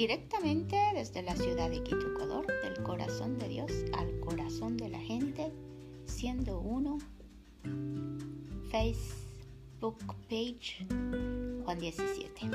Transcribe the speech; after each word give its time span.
directamente 0.00 0.78
desde 0.94 1.20
la 1.20 1.36
ciudad 1.36 1.68
de 1.68 1.82
Quito, 1.82 2.12
Ecuador, 2.12 2.46
del 2.46 2.82
corazón 2.82 3.38
de 3.38 3.48
Dios 3.48 3.70
al 3.92 4.18
corazón 4.20 4.78
de 4.78 4.88
la 4.88 4.98
gente, 4.98 5.52
siendo 6.06 6.58
uno. 6.58 6.96
Facebook 8.70 10.16
page 10.30 10.86
Juan 11.64 11.78
17. 11.78 12.46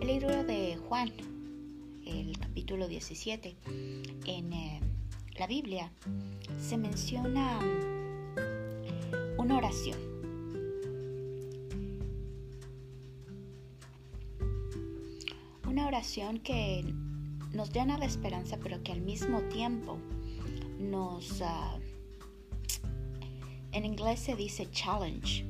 El 0.00 0.04
libro 0.08 0.42
de 0.42 0.78
Juan, 0.88 1.12
el 2.04 2.36
capítulo 2.36 2.88
17, 2.88 3.56
en 4.26 4.52
eh, 4.52 4.80
la 5.38 5.46
Biblia 5.46 5.92
se 6.58 6.76
menciona 6.76 7.60
una 9.38 9.58
oración 9.58 10.11
que 16.12 16.84
nos 17.54 17.72
llena 17.72 17.96
de 17.96 18.04
esperanza, 18.04 18.58
pero 18.62 18.82
que 18.82 18.92
al 18.92 19.00
mismo 19.00 19.40
tiempo 19.44 19.96
nos, 20.78 21.40
uh, 21.40 21.80
en 23.72 23.86
inglés 23.86 24.20
se 24.20 24.36
dice 24.36 24.68
challenge, 24.70 25.46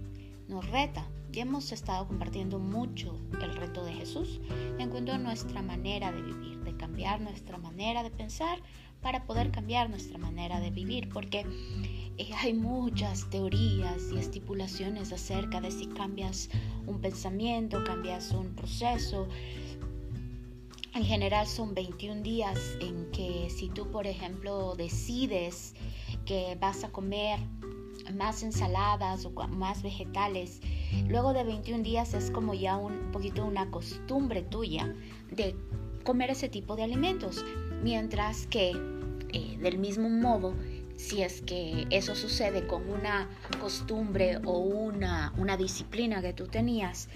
nos 0.46 0.64
reta. 0.70 1.08
Ya 1.32 1.42
hemos 1.42 1.72
estado 1.72 2.06
compartiendo 2.06 2.60
mucho 2.60 3.18
el 3.40 3.56
reto 3.56 3.84
de 3.84 3.94
Jesús 3.94 4.40
en 4.78 4.88
cuanto 4.90 5.12
a 5.12 5.18
nuestra 5.18 5.62
manera 5.62 6.12
de 6.12 6.22
vivir, 6.22 6.58
de 6.60 6.76
cambiar 6.76 7.20
nuestra 7.20 7.58
manera 7.58 8.04
de 8.04 8.10
pensar 8.10 8.60
para 9.00 9.24
poder 9.24 9.50
cambiar 9.50 9.90
nuestra 9.90 10.18
manera 10.18 10.60
de 10.60 10.70
vivir, 10.70 11.08
porque 11.08 11.44
eh, 12.18 12.30
hay 12.40 12.54
muchas 12.54 13.28
teorías 13.30 14.12
y 14.12 14.18
estipulaciones 14.18 15.12
acerca 15.12 15.60
de 15.60 15.72
si 15.72 15.86
cambias 15.86 16.50
un 16.86 17.00
pensamiento, 17.00 17.82
cambias 17.82 18.30
un 18.30 18.54
proceso, 18.54 19.26
en 20.94 21.04
general 21.04 21.46
son 21.46 21.74
21 21.74 22.22
días 22.22 22.76
en 22.80 23.10
que 23.12 23.48
si 23.50 23.68
tú, 23.68 23.90
por 23.90 24.06
ejemplo, 24.06 24.74
decides 24.76 25.74
que 26.26 26.56
vas 26.60 26.84
a 26.84 26.90
comer 26.90 27.40
más 28.14 28.42
ensaladas 28.42 29.24
o 29.24 29.30
más 29.48 29.82
vegetales, 29.82 30.60
luego 31.08 31.32
de 31.32 31.44
21 31.44 31.82
días 31.82 32.14
es 32.14 32.30
como 32.30 32.52
ya 32.52 32.76
un 32.76 33.10
poquito 33.10 33.44
una 33.44 33.70
costumbre 33.70 34.42
tuya 34.42 34.94
de 35.30 35.56
comer 36.04 36.30
ese 36.30 36.48
tipo 36.48 36.76
de 36.76 36.82
alimentos. 36.82 37.44
Mientras 37.82 38.46
que 38.46 38.72
eh, 39.32 39.56
del 39.60 39.78
mismo 39.78 40.10
modo, 40.10 40.54
si 40.96 41.22
es 41.22 41.40
que 41.40 41.86
eso 41.90 42.14
sucede 42.14 42.66
con 42.66 42.88
una 42.90 43.30
costumbre 43.60 44.38
o 44.44 44.58
una, 44.58 45.32
una 45.38 45.56
disciplina 45.56 46.20
que 46.20 46.34
tú 46.34 46.48
tenías 46.48 47.08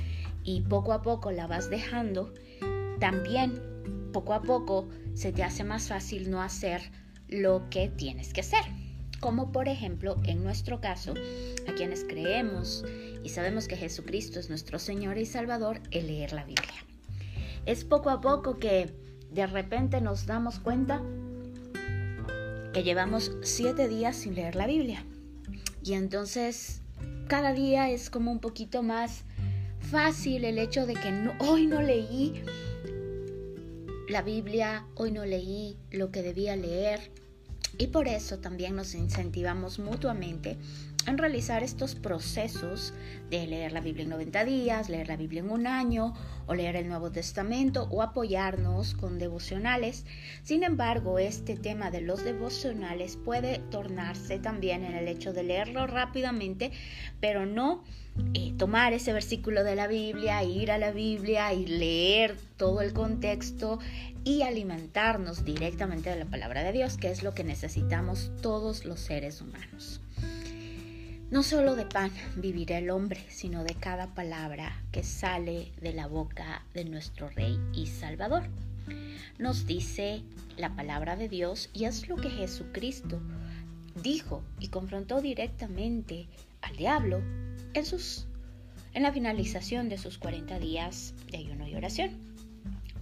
y 0.44 0.62
poco 0.62 0.92
a 0.92 1.02
poco 1.02 1.30
la 1.30 1.46
vas 1.46 1.68
dejando, 1.68 2.32
también 2.98 3.60
poco 4.12 4.34
a 4.34 4.42
poco 4.42 4.88
se 5.14 5.32
te 5.32 5.42
hace 5.42 5.64
más 5.64 5.88
fácil 5.88 6.30
no 6.30 6.42
hacer 6.42 6.82
lo 7.28 7.68
que 7.70 7.88
tienes 7.88 8.32
que 8.32 8.40
hacer. 8.40 8.64
Como 9.20 9.50
por 9.50 9.68
ejemplo 9.68 10.16
en 10.24 10.42
nuestro 10.42 10.80
caso, 10.80 11.14
a 11.68 11.72
quienes 11.72 12.04
creemos 12.04 12.84
y 13.24 13.30
sabemos 13.30 13.66
que 13.66 13.76
Jesucristo 13.76 14.38
es 14.38 14.50
nuestro 14.50 14.78
Señor 14.78 15.18
y 15.18 15.26
Salvador, 15.26 15.80
el 15.90 16.06
leer 16.06 16.32
la 16.32 16.44
Biblia. 16.44 16.84
Es 17.64 17.84
poco 17.84 18.10
a 18.10 18.20
poco 18.20 18.58
que 18.58 18.94
de 19.30 19.46
repente 19.46 20.00
nos 20.00 20.26
damos 20.26 20.60
cuenta 20.60 21.02
que 22.72 22.82
llevamos 22.82 23.32
siete 23.42 23.88
días 23.88 24.16
sin 24.16 24.34
leer 24.34 24.54
la 24.54 24.66
Biblia. 24.66 25.04
Y 25.82 25.94
entonces 25.94 26.82
cada 27.26 27.52
día 27.52 27.90
es 27.90 28.10
como 28.10 28.30
un 28.30 28.38
poquito 28.38 28.82
más 28.82 29.24
fácil 29.80 30.44
el 30.44 30.58
hecho 30.58 30.86
de 30.86 30.94
que 30.94 31.30
hoy 31.38 31.66
no 31.66 31.80
leí 31.80 32.44
la 34.08 34.22
Biblia, 34.22 34.86
hoy 34.94 35.10
no 35.10 35.24
leí 35.24 35.76
lo 35.90 36.10
que 36.10 36.22
debía 36.22 36.56
leer. 36.56 37.10
Y 37.78 37.88
por 37.88 38.08
eso 38.08 38.38
también 38.38 38.76
nos 38.76 38.94
incentivamos 38.94 39.78
mutuamente 39.78 40.56
en 41.06 41.18
realizar 41.18 41.62
estos 41.62 41.94
procesos 41.94 42.92
de 43.30 43.46
leer 43.46 43.72
la 43.72 43.80
Biblia 43.80 44.04
en 44.04 44.10
90 44.10 44.44
días, 44.44 44.88
leer 44.88 45.08
la 45.08 45.16
Biblia 45.16 45.40
en 45.40 45.50
un 45.50 45.66
año 45.66 46.14
o 46.46 46.54
leer 46.54 46.76
el 46.76 46.88
Nuevo 46.88 47.10
Testamento 47.10 47.88
o 47.90 48.02
apoyarnos 48.02 48.94
con 48.94 49.18
devocionales. 49.18 50.04
Sin 50.42 50.62
embargo, 50.62 51.18
este 51.18 51.56
tema 51.56 51.90
de 51.90 52.00
los 52.00 52.24
devocionales 52.24 53.16
puede 53.16 53.58
tornarse 53.70 54.38
también 54.38 54.84
en 54.84 54.94
el 54.94 55.08
hecho 55.08 55.32
de 55.32 55.44
leerlo 55.44 55.86
rápidamente, 55.86 56.72
pero 57.20 57.46
no 57.46 57.84
eh, 58.34 58.54
tomar 58.56 58.92
ese 58.92 59.12
versículo 59.12 59.62
de 59.62 59.76
la 59.76 59.86
Biblia, 59.86 60.42
ir 60.42 60.70
a 60.70 60.78
la 60.78 60.90
Biblia 60.90 61.52
y 61.52 61.66
leer 61.66 62.36
todo 62.56 62.80
el 62.80 62.92
contexto 62.92 63.78
y 64.24 64.42
alimentarnos 64.42 65.44
directamente 65.44 66.10
de 66.10 66.16
la 66.16 66.24
palabra 66.24 66.64
de 66.64 66.72
Dios, 66.72 66.96
que 66.96 67.10
es 67.10 67.22
lo 67.22 67.34
que 67.34 67.44
necesitamos 67.44 68.32
todos 68.40 68.84
los 68.84 69.00
seres 69.00 69.40
humanos. 69.40 70.00
No 71.28 71.42
solo 71.42 71.74
de 71.74 71.86
pan 71.86 72.12
vivirá 72.36 72.78
el 72.78 72.88
hombre, 72.88 73.24
sino 73.28 73.64
de 73.64 73.74
cada 73.74 74.14
palabra 74.14 74.80
que 74.92 75.02
sale 75.02 75.72
de 75.80 75.92
la 75.92 76.06
boca 76.06 76.64
de 76.72 76.84
nuestro 76.84 77.28
Rey 77.30 77.58
y 77.72 77.86
Salvador. 77.88 78.44
Nos 79.36 79.66
dice 79.66 80.22
la 80.56 80.76
palabra 80.76 81.16
de 81.16 81.28
Dios 81.28 81.68
y 81.72 81.86
es 81.86 82.08
lo 82.08 82.14
que 82.14 82.30
Jesucristo 82.30 83.20
dijo 84.04 84.44
y 84.60 84.68
confrontó 84.68 85.20
directamente 85.20 86.28
al 86.62 86.76
diablo 86.76 87.20
en, 87.74 87.84
sus, 87.84 88.28
en 88.94 89.02
la 89.02 89.10
finalización 89.10 89.88
de 89.88 89.98
sus 89.98 90.18
40 90.18 90.60
días 90.60 91.12
de 91.32 91.38
ayuno 91.38 91.66
y 91.66 91.74
oración. 91.74 92.12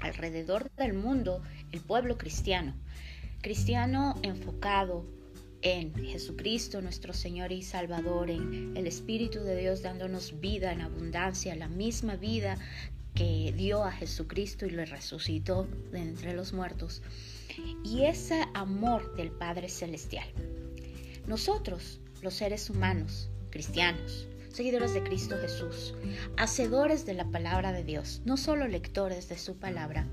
Alrededor 0.01 0.71
del 0.79 0.95
mundo, 0.95 1.43
el 1.73 1.83
pueblo 1.83 2.17
cristiano, 2.17 2.75
cristiano 3.43 4.19
enfocado 4.23 5.05
en 5.65 5.95
Jesucristo 5.95 6.83
nuestro 6.83 7.15
Señor 7.15 7.51
y 7.51 7.63
Salvador, 7.63 8.31
en 8.31 8.77
el 8.77 8.87
Espíritu 8.87 9.41
de 9.41 9.57
Dios 9.57 9.83
dándonos 9.83 10.39
vida 10.39 10.73
en 10.73 10.83
abundancia, 10.83 11.55
la 11.57 11.69
misma 11.69 12.17
vida 12.17 12.59
que 13.15 13.53
dio 13.57 13.83
a 13.83 13.91
Jesucristo 13.91 14.67
y 14.67 14.71
le 14.71 14.85
resucitó 14.85 15.67
de 15.91 16.01
entre 16.01 16.35
los 16.35 16.53
muertos. 16.53 17.03
Y 17.83 18.05
ese 18.05 18.45
amor 18.53 19.17
del 19.17 19.31
Padre 19.31 19.71
Celestial. 19.71 20.27
Nosotros, 21.27 21.99
los 22.21 22.35
seres 22.35 22.69
humanos, 22.69 23.31
cristianos, 23.51 24.29
seguidores 24.53 24.93
de 24.93 25.03
Cristo 25.03 25.37
Jesús, 25.41 25.95
hacedores 26.37 27.07
de 27.07 27.15
la 27.15 27.25
palabra 27.25 27.73
de 27.73 27.85
Dios, 27.85 28.21
no 28.27 28.37
solo 28.37 28.69
lectores 28.69 29.31
de 29.31 29.39
su 29.39 29.57
palabra, 29.57 30.07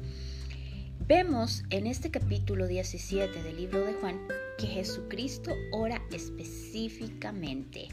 vemos 1.12 1.66
en 1.72 1.88
este 1.88 2.10
capítulo 2.10 2.68
17 2.68 3.44
del 3.44 3.58
libro 3.58 3.86
de 3.86 3.96
Juan 3.96 4.18
que 4.58 4.66
Jesucristo 4.66 5.52
ora 5.74 6.02
específicamente 6.10 7.90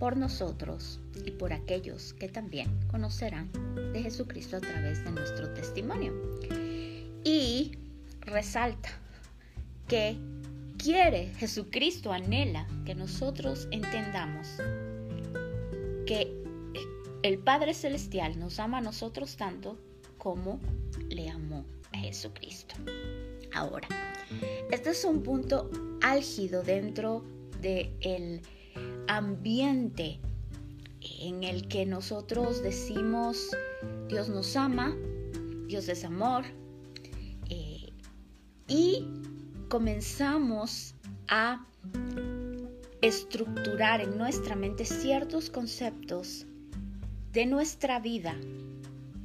por 0.00 0.16
nosotros 0.16 0.98
y 1.24 1.30
por 1.30 1.52
aquellos 1.52 2.12
que 2.14 2.28
también 2.28 2.68
conocerán 2.88 3.48
de 3.92 4.02
Jesucristo 4.02 4.56
a 4.56 4.60
través 4.60 5.04
de 5.04 5.12
nuestro 5.12 5.54
testimonio. 5.54 6.12
Y 7.22 7.78
resalta 8.22 8.88
que 9.86 10.16
quiere, 10.76 11.28
Jesucristo 11.36 12.12
anhela 12.12 12.66
que 12.84 12.96
nosotros 12.96 13.68
entendamos 13.70 14.48
que 16.08 16.42
el 17.22 17.38
Padre 17.38 17.72
Celestial 17.72 18.36
nos 18.40 18.58
ama 18.58 18.78
a 18.78 18.80
nosotros 18.80 19.36
tanto 19.36 19.78
como 20.18 20.58
le 21.08 21.30
amó 21.30 21.64
Jesucristo. 21.96 22.74
Ahora, 23.52 23.88
este 24.70 24.90
es 24.90 25.04
un 25.04 25.22
punto 25.22 25.70
álgido 26.02 26.62
dentro 26.62 27.24
del 27.60 28.42
ambiente 29.08 30.20
en 31.20 31.44
el 31.44 31.68
que 31.68 31.86
nosotros 31.86 32.62
decimos 32.62 33.50
Dios 34.08 34.28
nos 34.28 34.56
ama, 34.56 34.96
Dios 35.66 35.88
es 35.88 36.04
amor, 36.04 36.44
eh, 37.48 37.92
y 38.68 39.06
comenzamos 39.68 40.94
a 41.28 41.66
estructurar 43.02 44.00
en 44.00 44.16
nuestra 44.16 44.56
mente 44.56 44.84
ciertos 44.84 45.50
conceptos 45.50 46.46
de 47.32 47.46
nuestra 47.46 47.98
vida 47.98 48.34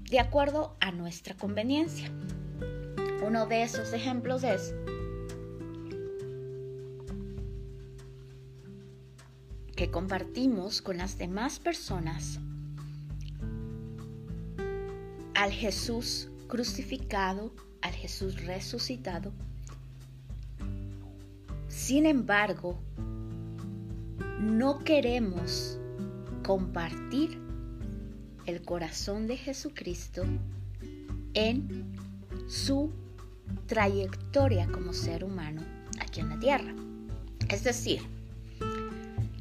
de 0.09 0.19
acuerdo 0.19 0.75
a 0.81 0.91
nuestra 0.91 1.35
conveniencia. 1.35 2.11
Uno 3.21 3.45
de 3.47 3.63
esos 3.63 3.93
ejemplos 3.93 4.43
es 4.43 4.73
que 9.75 9.91
compartimos 9.91 10.81
con 10.81 10.97
las 10.97 11.17
demás 11.17 11.59
personas 11.59 12.39
al 15.35 15.51
Jesús 15.51 16.29
crucificado, 16.47 17.53
al 17.81 17.93
Jesús 17.93 18.45
resucitado. 18.45 19.31
Sin 21.67 22.05
embargo, 22.05 22.79
no 24.39 24.79
queremos 24.79 25.77
compartir 26.43 27.39
el 28.45 28.61
corazón 28.63 29.27
de 29.27 29.37
Jesucristo 29.37 30.23
en 31.33 31.95
su 32.47 32.91
trayectoria 33.67 34.67
como 34.67 34.93
ser 34.93 35.23
humano 35.23 35.61
aquí 35.99 36.21
en 36.21 36.29
la 36.29 36.39
tierra. 36.39 36.73
Es 37.49 37.63
decir, 37.63 38.01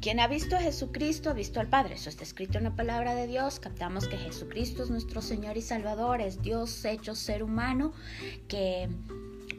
quien 0.01 0.21
ha 0.21 0.27
visto 0.27 0.55
a 0.55 0.61
Jesucristo 0.61 1.29
ha 1.29 1.33
visto 1.33 1.59
al 1.59 1.67
Padre. 1.67 1.95
Eso 1.95 2.09
está 2.09 2.23
escrito 2.23 2.57
en 2.57 2.63
la 2.63 2.75
palabra 2.75 3.15
de 3.15 3.27
Dios. 3.27 3.59
Captamos 3.59 4.07
que 4.07 4.17
Jesucristo 4.17 4.83
es 4.83 4.89
nuestro 4.89 5.21
Señor 5.21 5.57
y 5.57 5.61
Salvador, 5.61 6.21
es 6.21 6.41
Dios 6.41 6.85
hecho 6.85 7.15
ser 7.15 7.43
humano, 7.43 7.91
que 8.47 8.87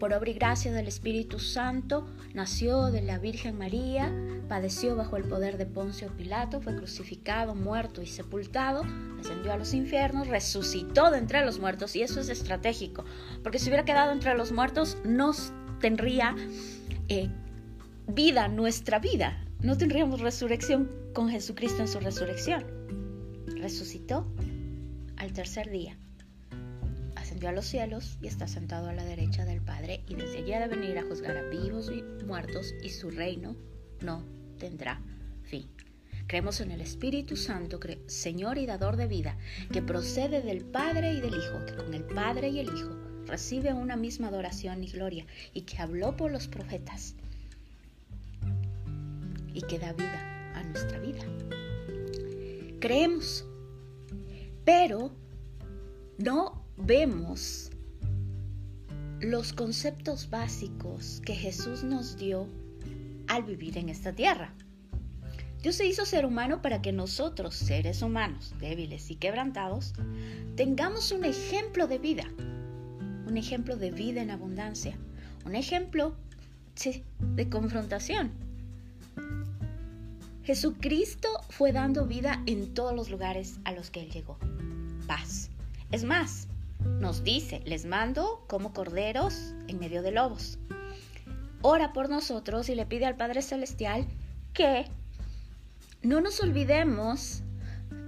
por 0.00 0.14
obra 0.14 0.30
y 0.30 0.34
gracia 0.34 0.72
del 0.72 0.88
Espíritu 0.88 1.38
Santo, 1.38 2.08
nació 2.32 2.86
de 2.86 3.02
la 3.02 3.18
Virgen 3.18 3.58
María, 3.58 4.10
padeció 4.48 4.96
bajo 4.96 5.18
el 5.18 5.24
poder 5.24 5.58
de 5.58 5.66
Poncio 5.66 6.08
Pilato, 6.16 6.62
fue 6.62 6.74
crucificado, 6.74 7.54
muerto 7.54 8.00
y 8.00 8.06
sepultado, 8.06 8.82
ascendió 9.20 9.52
a 9.52 9.58
los 9.58 9.74
infiernos, 9.74 10.26
resucitó 10.26 11.10
de 11.10 11.18
entre 11.18 11.44
los 11.44 11.60
muertos, 11.60 11.94
y 11.94 12.02
eso 12.02 12.18
es 12.18 12.30
estratégico, 12.30 13.04
porque 13.42 13.58
si 13.58 13.68
hubiera 13.68 13.84
quedado 13.84 14.10
entre 14.12 14.34
los 14.34 14.52
muertos, 14.52 14.96
no 15.04 15.32
tendría 15.80 16.34
eh, 17.08 17.28
vida 18.08 18.48
nuestra 18.48 19.00
vida, 19.00 19.44
no 19.60 19.76
tendríamos 19.76 20.20
resurrección 20.20 20.90
con 21.12 21.28
Jesucristo 21.28 21.82
en 21.82 21.88
su 21.88 22.00
resurrección. 22.00 22.64
Resucitó 23.48 24.26
al 25.18 25.34
tercer 25.34 25.70
día 25.70 25.98
a 27.46 27.52
los 27.52 27.66
cielos 27.66 28.18
y 28.20 28.26
está 28.26 28.46
sentado 28.46 28.88
a 28.88 28.92
la 28.92 29.04
derecha 29.04 29.44
del 29.44 29.60
Padre 29.60 30.02
y 30.08 30.14
desde 30.14 30.38
allí 30.38 30.52
ha 30.52 30.60
de 30.60 30.74
venir 30.74 30.98
a 30.98 31.02
juzgar 31.02 31.36
a 31.36 31.48
vivos 31.48 31.90
y 31.90 32.02
muertos 32.24 32.74
y 32.82 32.90
su 32.90 33.10
reino 33.10 33.56
no 34.00 34.24
tendrá 34.58 35.00
fin. 35.42 35.66
Creemos 36.26 36.60
en 36.60 36.70
el 36.70 36.80
Espíritu 36.80 37.36
Santo, 37.36 37.80
Señor 38.06 38.58
y 38.58 38.66
dador 38.66 38.96
de 38.96 39.08
vida, 39.08 39.36
que 39.72 39.82
procede 39.82 40.42
del 40.42 40.64
Padre 40.64 41.14
y 41.14 41.20
del 41.20 41.34
Hijo, 41.34 41.64
que 41.66 41.74
con 41.74 41.92
el 41.92 42.04
Padre 42.04 42.50
y 42.50 42.60
el 42.60 42.66
Hijo 42.66 42.96
recibe 43.26 43.72
una 43.72 43.96
misma 43.96 44.28
adoración 44.28 44.84
y 44.84 44.88
gloria 44.88 45.26
y 45.54 45.62
que 45.62 45.78
habló 45.78 46.16
por 46.16 46.30
los 46.30 46.46
profetas 46.46 47.14
y 49.52 49.62
que 49.62 49.78
da 49.78 49.92
vida 49.92 50.52
a 50.54 50.62
nuestra 50.62 50.98
vida. 51.00 51.24
Creemos, 52.80 53.44
pero 54.64 55.10
no 56.18 56.59
vemos 56.80 57.70
los 59.20 59.52
conceptos 59.52 60.30
básicos 60.30 61.20
que 61.24 61.34
Jesús 61.34 61.84
nos 61.84 62.16
dio 62.16 62.48
al 63.28 63.44
vivir 63.44 63.78
en 63.78 63.88
esta 63.88 64.12
tierra. 64.12 64.54
Dios 65.62 65.76
se 65.76 65.86
hizo 65.86 66.06
ser 66.06 66.24
humano 66.24 66.62
para 66.62 66.80
que 66.80 66.90
nosotros, 66.90 67.54
seres 67.54 68.00
humanos, 68.00 68.54
débiles 68.60 69.10
y 69.10 69.16
quebrantados, 69.16 69.92
tengamos 70.56 71.12
un 71.12 71.24
ejemplo 71.26 71.86
de 71.86 71.98
vida, 71.98 72.24
un 73.26 73.36
ejemplo 73.36 73.76
de 73.76 73.90
vida 73.90 74.22
en 74.22 74.30
abundancia, 74.30 74.96
un 75.44 75.54
ejemplo 75.54 76.16
de 77.20 77.48
confrontación. 77.50 78.32
Jesucristo 80.44 81.28
fue 81.50 81.72
dando 81.72 82.06
vida 82.06 82.42
en 82.46 82.72
todos 82.72 82.94
los 82.94 83.10
lugares 83.10 83.60
a 83.64 83.72
los 83.72 83.90
que 83.90 84.02
Él 84.02 84.10
llegó. 84.10 84.38
Paz. 85.06 85.50
Es 85.92 86.04
más, 86.04 86.48
nos 86.84 87.24
dice, 87.24 87.62
les 87.64 87.84
mando 87.84 88.44
como 88.48 88.72
corderos 88.72 89.54
en 89.68 89.78
medio 89.78 90.02
de 90.02 90.12
lobos. 90.12 90.58
Ora 91.62 91.92
por 91.92 92.08
nosotros 92.08 92.68
y 92.68 92.74
le 92.74 92.86
pide 92.86 93.06
al 93.06 93.16
Padre 93.16 93.42
Celestial 93.42 94.06
que 94.52 94.86
no 96.02 96.20
nos 96.20 96.40
olvidemos 96.40 97.42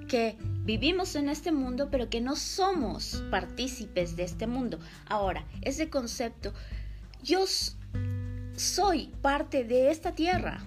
que 0.08 0.36
vivimos 0.64 1.14
en 1.16 1.28
este 1.28 1.52
mundo, 1.52 1.88
pero 1.90 2.08
que 2.08 2.20
no 2.20 2.36
somos 2.36 3.22
partícipes 3.30 4.16
de 4.16 4.24
este 4.24 4.46
mundo. 4.46 4.78
Ahora, 5.06 5.46
ese 5.62 5.90
concepto, 5.90 6.52
yo 7.22 7.44
soy 8.56 9.06
parte 9.20 9.64
de 9.64 9.90
esta 9.90 10.14
tierra. 10.14 10.62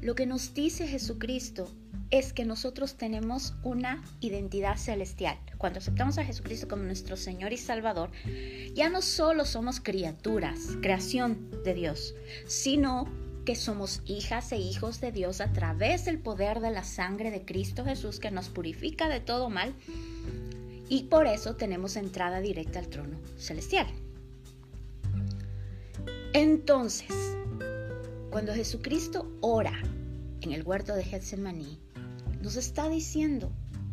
Lo 0.00 0.14
que 0.14 0.26
nos 0.26 0.54
dice 0.54 0.86
Jesucristo 0.86 1.70
es 2.18 2.32
que 2.32 2.44
nosotros 2.44 2.94
tenemos 2.94 3.54
una 3.64 4.00
identidad 4.20 4.76
celestial. 4.76 5.36
Cuando 5.58 5.80
aceptamos 5.80 6.16
a 6.16 6.24
Jesucristo 6.24 6.68
como 6.68 6.84
nuestro 6.84 7.16
Señor 7.16 7.52
y 7.52 7.56
Salvador, 7.56 8.12
ya 8.72 8.88
no 8.88 9.02
solo 9.02 9.44
somos 9.44 9.80
criaturas, 9.80 10.60
creación 10.80 11.50
de 11.64 11.74
Dios, 11.74 12.14
sino 12.46 13.08
que 13.44 13.56
somos 13.56 14.00
hijas 14.06 14.52
e 14.52 14.58
hijos 14.58 15.00
de 15.00 15.10
Dios 15.10 15.40
a 15.40 15.52
través 15.52 16.04
del 16.04 16.20
poder 16.20 16.60
de 16.60 16.70
la 16.70 16.84
sangre 16.84 17.32
de 17.32 17.44
Cristo 17.44 17.84
Jesús 17.84 18.20
que 18.20 18.30
nos 18.30 18.48
purifica 18.48 19.08
de 19.08 19.18
todo 19.18 19.50
mal 19.50 19.74
y 20.88 21.04
por 21.04 21.26
eso 21.26 21.56
tenemos 21.56 21.96
entrada 21.96 22.40
directa 22.40 22.78
al 22.78 22.86
trono 22.86 23.18
celestial. 23.36 23.88
Entonces, 26.32 27.36
cuando 28.30 28.54
Jesucristo 28.54 29.36
ora 29.40 29.82
en 30.42 30.52
el 30.52 30.62
huerto 30.62 30.94
de 30.94 31.02
Getsemaní, 31.02 31.83
nos 32.44 32.56
está 32.56 32.90
diciendo, 32.90 33.50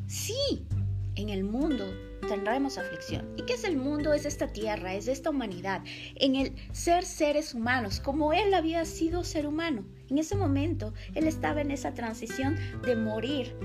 sí, 0.07 0.67
en 1.15 1.29
el 1.29 1.45
mundo 1.45 1.85
tendremos 2.27 2.77
aflicción. 2.77 3.33
¿Y 3.37 3.43
qué 3.43 3.53
es 3.53 3.63
el 3.63 3.77
mundo? 3.77 4.11
Es 4.11 4.25
esta 4.25 4.47
tierra, 4.47 4.93
es 4.93 5.07
esta 5.07 5.29
humanidad, 5.29 5.81
en 6.15 6.35
el 6.35 6.53
ser 6.73 7.05
seres 7.05 7.53
humanos, 7.53 8.01
como 8.01 8.33
Él 8.33 8.53
había 8.53 8.83
sido 8.83 9.23
ser 9.23 9.47
humano. 9.47 9.85
En 10.09 10.17
ese 10.17 10.35
momento, 10.35 10.93
Él 11.15 11.27
estaba 11.27 11.61
en 11.61 11.71
esa 11.71 11.93
transición 11.93 12.57
de 12.85 12.97
morir 12.97 13.55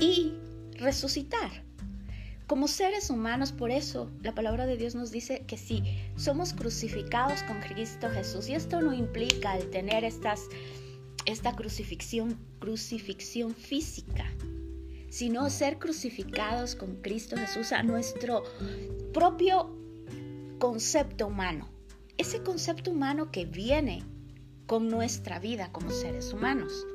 y 0.00 0.34
resucitar. 0.74 1.50
Como 2.46 2.68
seres 2.68 3.10
humanos, 3.10 3.50
por 3.50 3.72
eso 3.72 4.10
la 4.22 4.34
palabra 4.34 4.66
de 4.66 4.76
Dios 4.76 4.94
nos 4.94 5.10
dice 5.10 5.44
que 5.46 5.56
sí, 5.56 5.82
somos 6.16 6.52
crucificados 6.52 7.42
con 7.44 7.60
Cristo 7.60 8.08
Jesús. 8.10 8.48
Y 8.48 8.54
esto 8.54 8.80
no 8.80 8.92
implica 8.92 9.56
el 9.56 9.70
tener 9.70 10.04
estas 10.04 10.48
esta 11.26 11.54
crucifixión, 11.54 12.38
crucifixión 12.58 13.54
física, 13.54 14.26
sino 15.08 15.48
ser 15.50 15.78
crucificados 15.78 16.74
con 16.74 16.96
Cristo 16.96 17.36
Jesús 17.36 17.72
a 17.72 17.82
nuestro 17.82 18.44
propio 19.12 19.76
concepto 20.58 21.26
humano. 21.26 21.68
Ese 22.16 22.42
concepto 22.42 22.90
humano 22.90 23.30
que 23.30 23.44
viene 23.44 24.02
con 24.66 24.88
nuestra 24.88 25.38
vida 25.38 25.72
como 25.72 25.90
seres 25.90 26.32
humanos. 26.32 26.86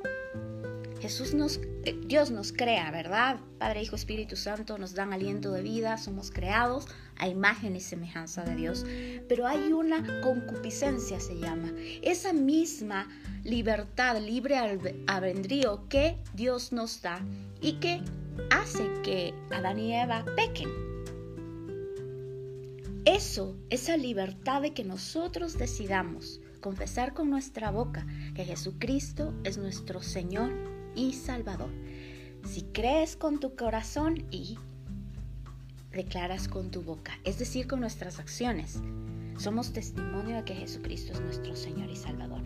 Jesús 1.00 1.34
nos, 1.34 1.60
eh, 1.84 2.00
Dios 2.06 2.30
nos 2.30 2.52
crea, 2.52 2.90
¿verdad? 2.90 3.38
Padre, 3.58 3.82
Hijo, 3.82 3.96
Espíritu 3.96 4.34
Santo 4.34 4.78
nos 4.78 4.94
dan 4.94 5.12
aliento 5.12 5.52
de 5.52 5.62
vida, 5.62 5.98
somos 5.98 6.30
creados 6.30 6.86
a 7.18 7.28
imagen 7.28 7.76
y 7.76 7.80
semejanza 7.80 8.44
de 8.44 8.56
Dios, 8.56 8.84
pero 9.28 9.46
hay 9.46 9.72
una 9.72 10.20
concupiscencia, 10.22 11.20
se 11.20 11.38
llama. 11.38 11.72
Esa 12.02 12.32
misma 12.32 13.08
libertad, 13.44 14.20
libre 14.20 14.56
albedrío 15.06 15.88
que 15.88 16.18
Dios 16.34 16.72
nos 16.72 17.02
da 17.02 17.20
y 17.60 17.74
que 17.74 18.02
hace 18.50 18.88
que 19.02 19.34
Adán 19.50 19.78
y 19.78 19.94
Eva 19.94 20.24
pequen. 20.36 20.68
Eso, 23.04 23.56
esa 23.70 23.96
libertad 23.96 24.62
de 24.62 24.74
que 24.74 24.82
nosotros 24.82 25.56
decidamos 25.56 26.40
confesar 26.60 27.14
con 27.14 27.30
nuestra 27.30 27.70
boca 27.70 28.04
que 28.34 28.44
Jesucristo 28.44 29.32
es 29.44 29.56
nuestro 29.58 30.02
Señor 30.02 30.52
y 30.96 31.12
Salvador. 31.12 31.70
Si 32.44 32.62
crees 32.62 33.16
con 33.16 33.38
tu 33.38 33.54
corazón 33.54 34.26
y 34.32 34.58
declaras 35.96 36.46
con 36.46 36.70
tu 36.70 36.82
boca, 36.82 37.18
es 37.24 37.38
decir, 37.38 37.66
con 37.66 37.80
nuestras 37.80 38.18
acciones, 38.18 38.78
somos 39.38 39.72
testimonio 39.72 40.36
de 40.36 40.44
que 40.44 40.54
Jesucristo 40.54 41.12
es 41.14 41.20
nuestro 41.20 41.56
Señor 41.56 41.90
y 41.90 41.96
Salvador. 41.96 42.42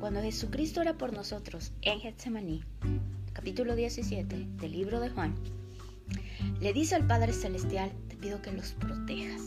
Cuando 0.00 0.22
Jesucristo 0.22 0.80
era 0.80 0.96
por 0.96 1.12
nosotros 1.12 1.72
en 1.82 2.00
Getsemaní, 2.00 2.64
capítulo 3.34 3.76
17 3.76 4.46
del 4.56 4.72
libro 4.72 4.98
de 4.98 5.10
Juan, 5.10 5.34
le 6.60 6.72
dice 6.72 6.94
al 6.94 7.06
Padre 7.06 7.34
Celestial, 7.34 7.92
te 8.08 8.16
pido 8.16 8.40
que 8.40 8.50
los 8.50 8.72
protejas, 8.72 9.42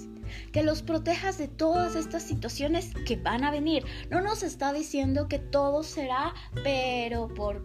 que 0.51 0.61
los 0.61 0.83
protejas 0.83 1.39
de 1.39 1.47
todas 1.47 1.95
estas 1.95 2.21
situaciones 2.21 2.91
que 3.07 3.15
van 3.15 3.43
a 3.43 3.51
venir. 3.51 3.83
No 4.11 4.21
nos 4.21 4.43
está 4.43 4.73
diciendo 4.73 5.27
que 5.27 5.39
todo 5.39 5.81
será, 5.81 6.33
pero 6.63 7.27
por... 7.27 7.63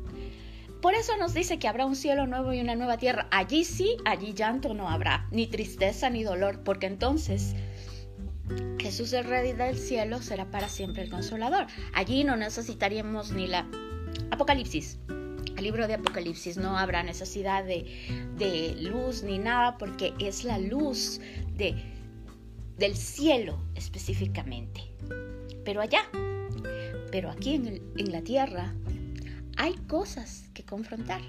Por 0.80 0.94
eso 0.94 1.16
nos 1.16 1.34
dice 1.34 1.58
que 1.58 1.66
habrá 1.66 1.86
un 1.86 1.96
cielo 1.96 2.26
nuevo 2.26 2.52
y 2.52 2.60
una 2.60 2.76
nueva 2.76 2.98
tierra. 2.98 3.26
Allí 3.32 3.64
sí, 3.64 3.96
allí 4.04 4.32
llanto 4.32 4.74
no 4.74 4.88
habrá, 4.88 5.26
ni 5.32 5.48
tristeza 5.48 6.08
ni 6.08 6.22
dolor, 6.22 6.62
porque 6.62 6.86
entonces 6.86 7.56
Jesús 8.78 9.12
el 9.12 9.24
Rey 9.24 9.52
del 9.52 9.76
cielo 9.76 10.22
será 10.22 10.50
para 10.50 10.68
siempre 10.68 11.02
el 11.02 11.10
consolador. 11.10 11.66
Allí 11.94 12.22
no 12.22 12.36
necesitaríamos 12.36 13.32
ni 13.32 13.48
la 13.48 13.68
Apocalipsis. 14.30 14.98
El 15.56 15.64
libro 15.64 15.88
de 15.88 15.94
Apocalipsis 15.94 16.56
no 16.56 16.78
habrá 16.78 17.02
necesidad 17.02 17.64
de, 17.64 18.76
luz 18.78 19.24
ni 19.24 19.38
nada 19.38 19.76
porque 19.78 20.14
es 20.20 20.44
la 20.44 20.58
luz 20.58 21.20
de, 21.56 21.74
del 22.76 22.96
cielo 22.96 23.58
específicamente. 23.74 24.80
Pero 25.64 25.80
allá, 25.80 26.08
pero 27.10 27.30
aquí 27.30 27.56
en, 27.56 27.82
en 27.96 28.12
la 28.12 28.22
tierra, 28.22 28.72
hay 29.58 29.74
cosas 29.86 30.48
que 30.54 30.64
confrontar. 30.64 31.20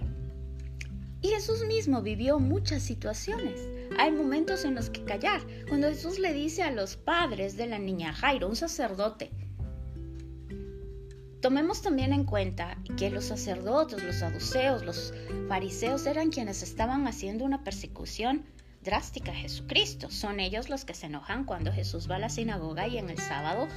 Y 1.22 1.28
Jesús 1.28 1.66
mismo 1.68 2.02
vivió 2.02 2.40
muchas 2.40 2.82
situaciones 2.82 3.60
hay 3.98 4.12
momentos 4.12 4.66
en 4.66 4.76
los 4.76 4.90
que 4.90 5.04
callar. 5.04 5.42
Cuando 5.68 5.90
Jesús 5.90 6.20
le 6.20 6.34
dice 6.34 6.64
a 6.64 6.72
los 6.72 6.96
padres 6.96 7.58
de 7.58 7.68
la 7.68 7.80
niña 7.80 8.14
Jairo, 8.14 8.48
un 8.48 8.56
sacerdote, 8.56 9.32
Tomemos 11.42 11.82
también 11.82 12.12
en 12.12 12.26
cuenta 12.26 12.78
que 12.98 13.10
los 13.10 13.24
sacerdotes, 13.24 14.04
los 14.04 14.18
saduceos, 14.18 14.84
los 14.84 15.14
fariseos 15.48 16.06
eran 16.06 16.32
quienes 16.32 16.62
estaban 16.64 17.08
haciendo 17.08 17.46
una 17.46 17.64
persecución 17.64 18.44
drástica 18.84 19.32
a 19.32 19.36
Jesucristo. 19.36 20.12
Son 20.12 20.42
ellos 20.42 20.68
los 20.68 20.84
que 20.84 20.94
se 20.94 21.06
enojan 21.06 21.46
cuando 21.46 21.72
Jesús 21.72 22.12
va 22.12 22.18
a 22.18 22.20
la 22.20 22.30
sinagoga 22.30 22.90
y 22.90 22.98
en 22.98 23.10
el 23.10 23.20
sábado 23.20 23.70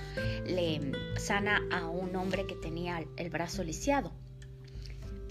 le 0.44 0.80
sana 1.18 1.60
a 1.70 1.86
un 1.86 2.16
hombre 2.16 2.48
que 2.48 2.56
tenía 2.56 3.04
el 3.16 3.30
brazo 3.30 3.62
lisiado. 3.62 4.10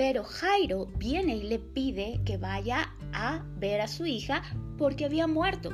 Pero 0.02 0.24
Jairo 0.24 0.88
viene 0.98 1.38
y 1.38 1.44
le 1.44 1.60
pide 1.60 2.22
que 2.26 2.38
vaya 2.38 2.92
a 3.14 3.46
ver 3.60 3.82
a 3.82 3.88
su 3.88 4.08
hija 4.08 4.42
porque 4.80 5.06
había 5.06 5.28
muerto. 5.28 5.70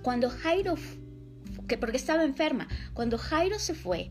Cuando 0.00 0.30
Jairo, 0.30 0.76
que 1.68 1.76
porque 1.76 1.98
estaba 1.98 2.24
enferma, 2.24 2.66
cuando 2.94 3.18
Jairo 3.18 3.58
se 3.58 3.74
fue, 3.74 4.10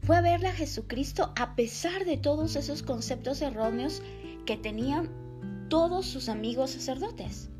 fue 0.00 0.16
a 0.16 0.22
verle 0.22 0.48
a 0.48 0.54
Jesucristo 0.54 1.34
a 1.36 1.54
pesar 1.56 2.06
de 2.06 2.16
todos 2.16 2.56
esos 2.56 2.82
conceptos 2.82 3.42
erróneos 3.42 4.00
que 4.46 4.56
tenían 4.56 5.10
todos 5.68 6.06
sus 6.06 6.30
amigos 6.30 6.70
sacerdotes. 6.70 7.50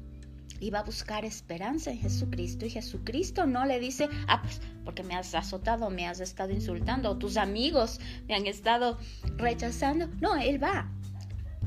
Iba 0.62 0.78
a 0.78 0.84
buscar 0.84 1.24
esperanza 1.24 1.90
en 1.90 1.98
Jesucristo 1.98 2.64
y 2.64 2.70
Jesucristo 2.70 3.46
no 3.46 3.66
le 3.66 3.80
dice, 3.80 4.08
ah, 4.28 4.42
pues 4.42 4.60
porque 4.84 5.02
me 5.02 5.16
has 5.16 5.34
azotado, 5.34 5.90
me 5.90 6.06
has 6.06 6.20
estado 6.20 6.52
insultando, 6.52 7.18
tus 7.18 7.36
amigos 7.36 7.98
me 8.28 8.36
han 8.36 8.46
estado 8.46 8.96
rechazando. 9.38 10.06
No, 10.20 10.36
él 10.36 10.62
va. 10.62 10.88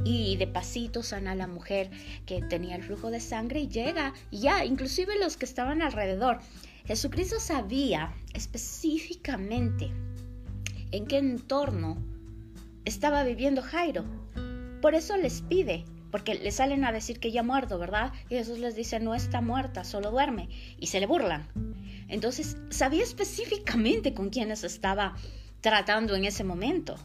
Y 0.05 0.37
de 0.37 0.47
pasito 0.47 1.03
sana 1.03 1.31
a 1.31 1.35
la 1.35 1.47
mujer 1.47 1.91
que 2.25 2.41
tenía 2.41 2.77
el 2.77 2.83
flujo 2.83 3.11
de 3.11 3.19
sangre 3.19 3.59
y 3.59 3.67
llega, 3.67 4.13
y 4.31 4.39
ya, 4.39 4.63
inclusive 4.63 5.19
los 5.19 5.35
que 5.35 5.43
estaban 5.43 5.81
alrededor. 5.81 6.39
Jesucristo 6.85 7.41
sabía 7.41 8.13
específicamente 8.33 9.91
en 10.91 11.05
qué 11.05 11.17
entorno 11.17 11.97
estaba 12.85 13.25
viviendo 13.25 13.61
Jairo. 13.61 14.05
Por 14.81 14.95
eso 14.95 15.17
les 15.17 15.41
pide, 15.41 15.83
porque 16.15 16.35
le 16.35 16.51
salen 16.51 16.85
a 16.85 16.93
decir 16.93 17.19
que 17.19 17.33
ya 17.33 17.41
ha 17.41 17.43
muerto, 17.43 17.77
¿verdad? 17.77 18.13
Y 18.29 18.35
Jesús 18.35 18.57
les 18.57 18.73
dice, 18.73 19.01
no 19.01 19.15
está 19.15 19.41
muerta, 19.41 19.83
solo 19.83 20.11
duerme. 20.11 20.47
Y 20.79 20.87
se 20.87 21.01
le 21.01 21.07
burlan. 21.07 21.45
Entonces, 22.07 22.55
sabía 22.69 23.03
específicamente 23.03 24.13
con 24.13 24.29
quiénes 24.29 24.63
estaba 24.63 25.17
tratando 25.59 26.15
en 26.15 26.23
ese 26.23 26.45
momento. 26.45 26.95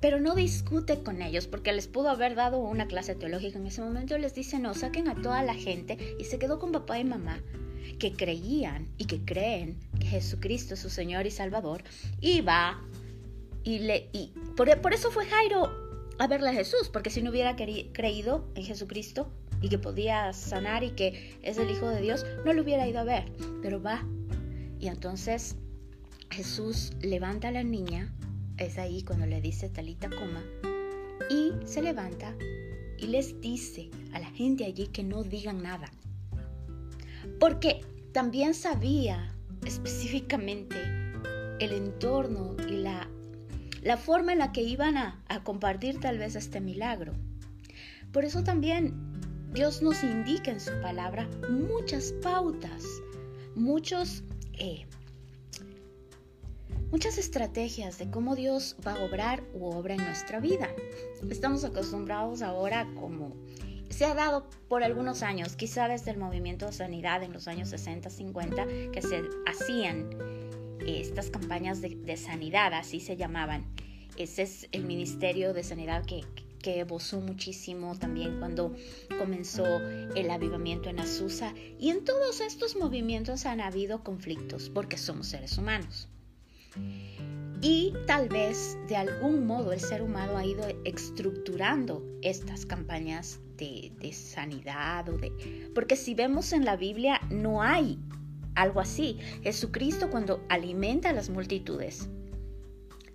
Pero 0.00 0.20
no 0.20 0.34
discute 0.34 1.02
con 1.02 1.22
ellos 1.22 1.46
porque 1.46 1.72
les 1.72 1.88
pudo 1.88 2.10
haber 2.10 2.34
dado 2.34 2.58
una 2.58 2.86
clase 2.86 3.14
teológica 3.14 3.58
en 3.58 3.66
ese 3.66 3.80
momento. 3.80 4.18
Les 4.18 4.34
dice, 4.34 4.58
no, 4.58 4.74
saquen 4.74 5.08
a 5.08 5.14
toda 5.14 5.42
la 5.42 5.54
gente. 5.54 5.96
Y 6.18 6.24
se 6.24 6.38
quedó 6.38 6.58
con 6.58 6.72
papá 6.72 6.98
y 6.98 7.04
mamá 7.04 7.40
que 7.98 8.12
creían 8.12 8.86
y 8.98 9.06
que 9.06 9.24
creen 9.24 9.78
que 9.98 10.08
Jesucristo 10.08 10.74
es 10.74 10.80
su 10.80 10.90
Señor 10.90 11.24
y 11.24 11.30
Salvador, 11.30 11.84
y 12.20 12.42
va 12.42 12.82
y 13.64 13.78
le... 13.78 14.10
Y 14.12 14.34
por, 14.58 14.92
eso 14.92 15.10
fue 15.10 15.24
Jairo 15.24 15.91
a 16.18 16.26
verle 16.26 16.50
a 16.50 16.52
Jesús, 16.52 16.90
porque 16.92 17.10
si 17.10 17.22
no 17.22 17.30
hubiera 17.30 17.56
creído 17.56 18.48
en 18.54 18.64
Jesucristo 18.64 19.32
y 19.60 19.68
que 19.68 19.78
podía 19.78 20.32
sanar 20.32 20.84
y 20.84 20.90
que 20.90 21.38
es 21.42 21.58
el 21.58 21.70
Hijo 21.70 21.88
de 21.88 22.00
Dios, 22.00 22.26
no 22.44 22.52
lo 22.52 22.62
hubiera 22.62 22.86
ido 22.86 23.00
a 23.00 23.04
ver, 23.04 23.32
pero 23.62 23.82
va. 23.82 24.06
Y 24.78 24.88
entonces 24.88 25.56
Jesús 26.30 26.92
levanta 27.00 27.48
a 27.48 27.52
la 27.52 27.62
niña, 27.62 28.12
es 28.58 28.78
ahí 28.78 29.02
cuando 29.02 29.26
le 29.26 29.40
dice 29.40 29.68
Talita 29.68 30.08
coma, 30.08 30.42
y 31.30 31.52
se 31.66 31.82
levanta 31.82 32.34
y 32.98 33.06
les 33.06 33.40
dice 33.40 33.90
a 34.12 34.18
la 34.18 34.30
gente 34.30 34.64
allí 34.64 34.88
que 34.88 35.02
no 35.02 35.22
digan 35.22 35.62
nada, 35.62 35.90
porque 37.38 37.80
también 38.12 38.54
sabía 38.54 39.34
específicamente 39.64 40.76
el 41.60 41.72
entorno 41.72 42.56
y 42.68 42.76
la, 42.78 43.08
la 43.82 43.96
forma 43.96 44.32
en 44.32 44.38
la 44.38 44.52
que 44.52 44.62
iban 44.62 44.96
a, 44.96 45.22
compartir 45.42 46.00
tal 46.00 46.18
vez 46.18 46.36
este 46.36 46.60
milagro. 46.60 47.12
Por 48.12 48.24
eso 48.24 48.44
también 48.44 48.94
Dios 49.52 49.82
nos 49.82 50.02
indica 50.04 50.50
en 50.50 50.60
su 50.60 50.70
palabra 50.80 51.28
muchas 51.50 52.12
pautas, 52.22 52.84
muchos, 53.54 54.22
eh, 54.54 54.86
muchas 56.90 57.18
estrategias 57.18 57.98
de 57.98 58.10
cómo 58.10 58.36
Dios 58.36 58.76
va 58.86 58.92
a 58.92 59.04
obrar 59.04 59.42
u 59.52 59.66
obra 59.66 59.94
en 59.94 60.04
nuestra 60.04 60.38
vida. 60.38 60.68
Estamos 61.28 61.64
acostumbrados 61.64 62.42
ahora 62.42 62.86
como 62.94 63.34
se 63.90 64.04
ha 64.04 64.14
dado 64.14 64.48
por 64.68 64.84
algunos 64.84 65.22
años, 65.22 65.56
quizá 65.56 65.88
desde 65.88 66.12
el 66.12 66.18
movimiento 66.18 66.66
de 66.66 66.72
sanidad 66.72 67.22
en 67.22 67.32
los 67.32 67.48
años 67.48 67.68
60, 67.68 68.10
50, 68.10 68.66
que 68.92 69.02
se 69.02 69.22
hacían 69.46 70.08
estas 70.86 71.30
campañas 71.30 71.80
de, 71.80 72.16
sanidad, 72.16 72.74
así 72.74 73.00
se 73.00 73.16
llamaban. 73.16 73.64
Ese 74.16 74.42
es 74.42 74.68
el 74.72 74.84
Ministerio 74.84 75.54
de 75.54 75.62
Sanidad 75.62 76.04
que, 76.04 76.24
que 76.60 76.84
muchísimo 77.20 77.98
también 77.98 78.38
cuando 78.38 78.74
comenzó 79.18 79.64
el 80.14 80.30
avivamiento 80.30 80.90
en 80.90 81.00
Azusa. 81.00 81.54
Y 81.78 81.90
en 81.90 82.04
todos 82.04 82.40
estos 82.40 82.76
movimientos 82.76 83.46
han 83.46 83.60
habido 83.60 84.04
conflictos 84.04 84.70
porque 84.70 84.98
somos 84.98 85.28
seres 85.28 85.58
humanos. 85.58 86.08
Y 87.60 87.94
tal 88.06 88.28
vez 88.28 88.76
de 88.88 88.96
algún 88.96 89.46
modo 89.46 89.72
el 89.72 89.80
ser 89.80 90.02
humano 90.02 90.36
ha 90.36 90.44
ido 90.44 90.66
estructurando 90.84 92.02
estas 92.20 92.66
campañas 92.66 93.38
de, 93.56 94.12
sanidad 94.12 95.08
o 95.08 95.16
de... 95.16 95.70
Porque 95.72 95.94
si 95.94 96.14
vemos 96.14 96.52
en 96.52 96.64
la 96.64 96.76
Biblia 96.76 97.20
no 97.30 97.62
hay 97.62 98.00
algo 98.54 98.80
así. 98.80 99.18
Jesucristo 99.42 100.10
cuando 100.10 100.44
alimenta 100.48 101.10
a 101.10 101.12
las 101.12 101.30
multitudes, 101.30 102.08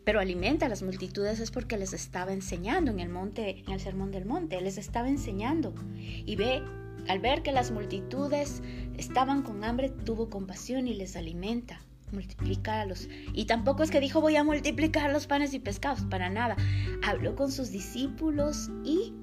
pero 0.04 0.20
alimenta 0.20 0.68
a 0.68 0.70
las 0.70 0.84
multitudes 0.84 1.40
es 1.40 1.52
porque 1.52 1.78
les 1.78 1.94
estaba 1.94 2.32
enseñando 2.32 2.92
en 2.92 3.00
el 3.00 3.10
monte, 3.10 3.64
en 3.66 3.74
el 3.74 3.80
sermón 3.80 4.12
del 4.12 4.26
monte, 4.26 4.62
les 4.62 4.78
estaba 4.78 5.10
enseñando. 5.10 5.74
Y 5.98 6.36
ve, 6.38 6.64
al 7.08 7.20
ver 7.20 7.44
que 7.44 7.52
las 7.52 7.72
multitudes 7.72 8.62
estaban 8.98 9.44
con 9.44 9.64
hambre, 9.64 9.90
tuvo 9.90 10.30
compasión 10.30 10.88
y 10.88 10.94
les 10.94 11.16
alimenta 11.18 11.82
multiplicarlos. 12.12 13.10
Y 13.34 13.46
tampoco 13.46 13.84
es 13.84 13.92
que 13.92 14.00
dijo 14.00 14.22
voy 14.22 14.36
a 14.38 14.44
multiplicar 14.44 15.12
los 15.12 15.28
panes 15.28 15.54
y 15.54 15.60
pescados, 15.60 16.02
para 16.10 16.30
nada. 16.30 16.56
Habló 17.04 17.36
con 17.36 17.52
sus 17.52 17.72
discípulos 17.72 18.70
y 18.84 19.14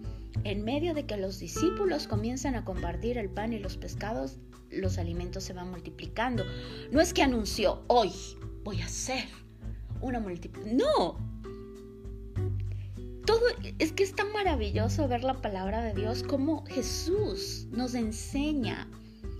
en 0.43 0.65
medio 0.65 0.95
de 0.95 1.07
que 1.07 1.17
los 1.17 1.39
discípulos 1.39 2.09
comienzan 2.09 2.55
a 2.55 2.65
compartir 2.65 3.19
el 3.19 3.31
pan 3.31 3.53
y 3.53 3.59
los 3.59 3.77
pescados, 3.77 4.39
los 4.71 4.99
alimentos 4.99 5.45
se 5.45 5.53
van 5.53 5.71
multiplicando. 5.71 6.45
No 6.91 7.01
es 7.01 7.15
que 7.15 7.23
anunció, 7.23 7.85
hoy 7.87 8.11
voy 8.65 8.81
a 8.81 8.87
hacer 8.87 9.25
una 10.01 10.19
multiplicación. 10.21 10.79
No. 10.79 11.19
Todo 13.25 13.41
es 13.79 13.93
que 13.93 14.03
es 14.03 14.15
tan 14.15 14.33
maravilloso 14.33 15.09
ver 15.09 15.25
la 15.25 15.41
palabra 15.41 15.83
de 15.83 15.95
Dios 15.95 16.23
como 16.23 16.67
Jesús 16.67 17.67
nos 17.71 17.95
enseña 17.95 18.89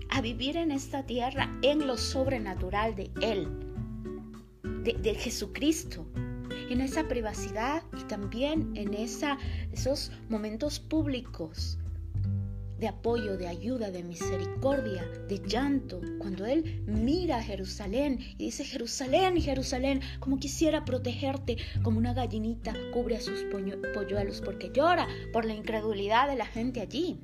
a 0.09 0.21
vivir 0.21 0.57
en 0.57 0.71
esta 0.71 1.05
tierra 1.05 1.51
en 1.61 1.85
lo 1.85 1.97
sobrenatural 1.97 2.95
de 2.95 3.11
Él, 3.21 3.47
de, 4.83 4.93
de 4.93 5.15
Jesucristo 5.15 6.07
en 6.69 6.81
esa 6.81 7.07
privacidad 7.07 7.83
y 7.97 8.03
también 8.03 8.71
en 8.75 8.93
esa, 8.93 9.37
esos 9.71 10.11
momentos 10.29 10.79
públicos 10.79 11.77
de 12.79 12.87
apoyo, 12.89 13.37
de 13.37 13.47
ayuda, 13.47 13.89
de 13.89 14.03
misericordia, 14.03 15.03
de 15.29 15.39
llanto, 15.47 16.01
cuando 16.19 16.45
Él 16.45 16.83
mira 16.85 17.37
a 17.37 17.43
Jerusalén 17.43 18.19
y 18.37 18.45
dice, 18.45 18.65
Jerusalén, 18.65 19.39
Jerusalén, 19.41 20.01
como 20.19 20.39
quisiera 20.39 20.83
protegerte, 20.83 21.57
como 21.83 21.99
una 21.99 22.13
gallinita 22.13 22.73
cubre 22.93 23.17
a 23.17 23.21
sus 23.21 23.45
polluelos, 23.93 24.41
porque 24.41 24.71
llora 24.73 25.07
por 25.31 25.45
la 25.45 25.53
incredulidad 25.53 26.27
de 26.27 26.35
la 26.35 26.45
gente 26.45 26.81
allí. 26.81 27.17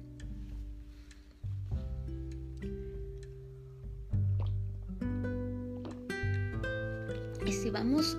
Y 7.45 7.51
si 7.51 7.69
vamos 7.69 8.17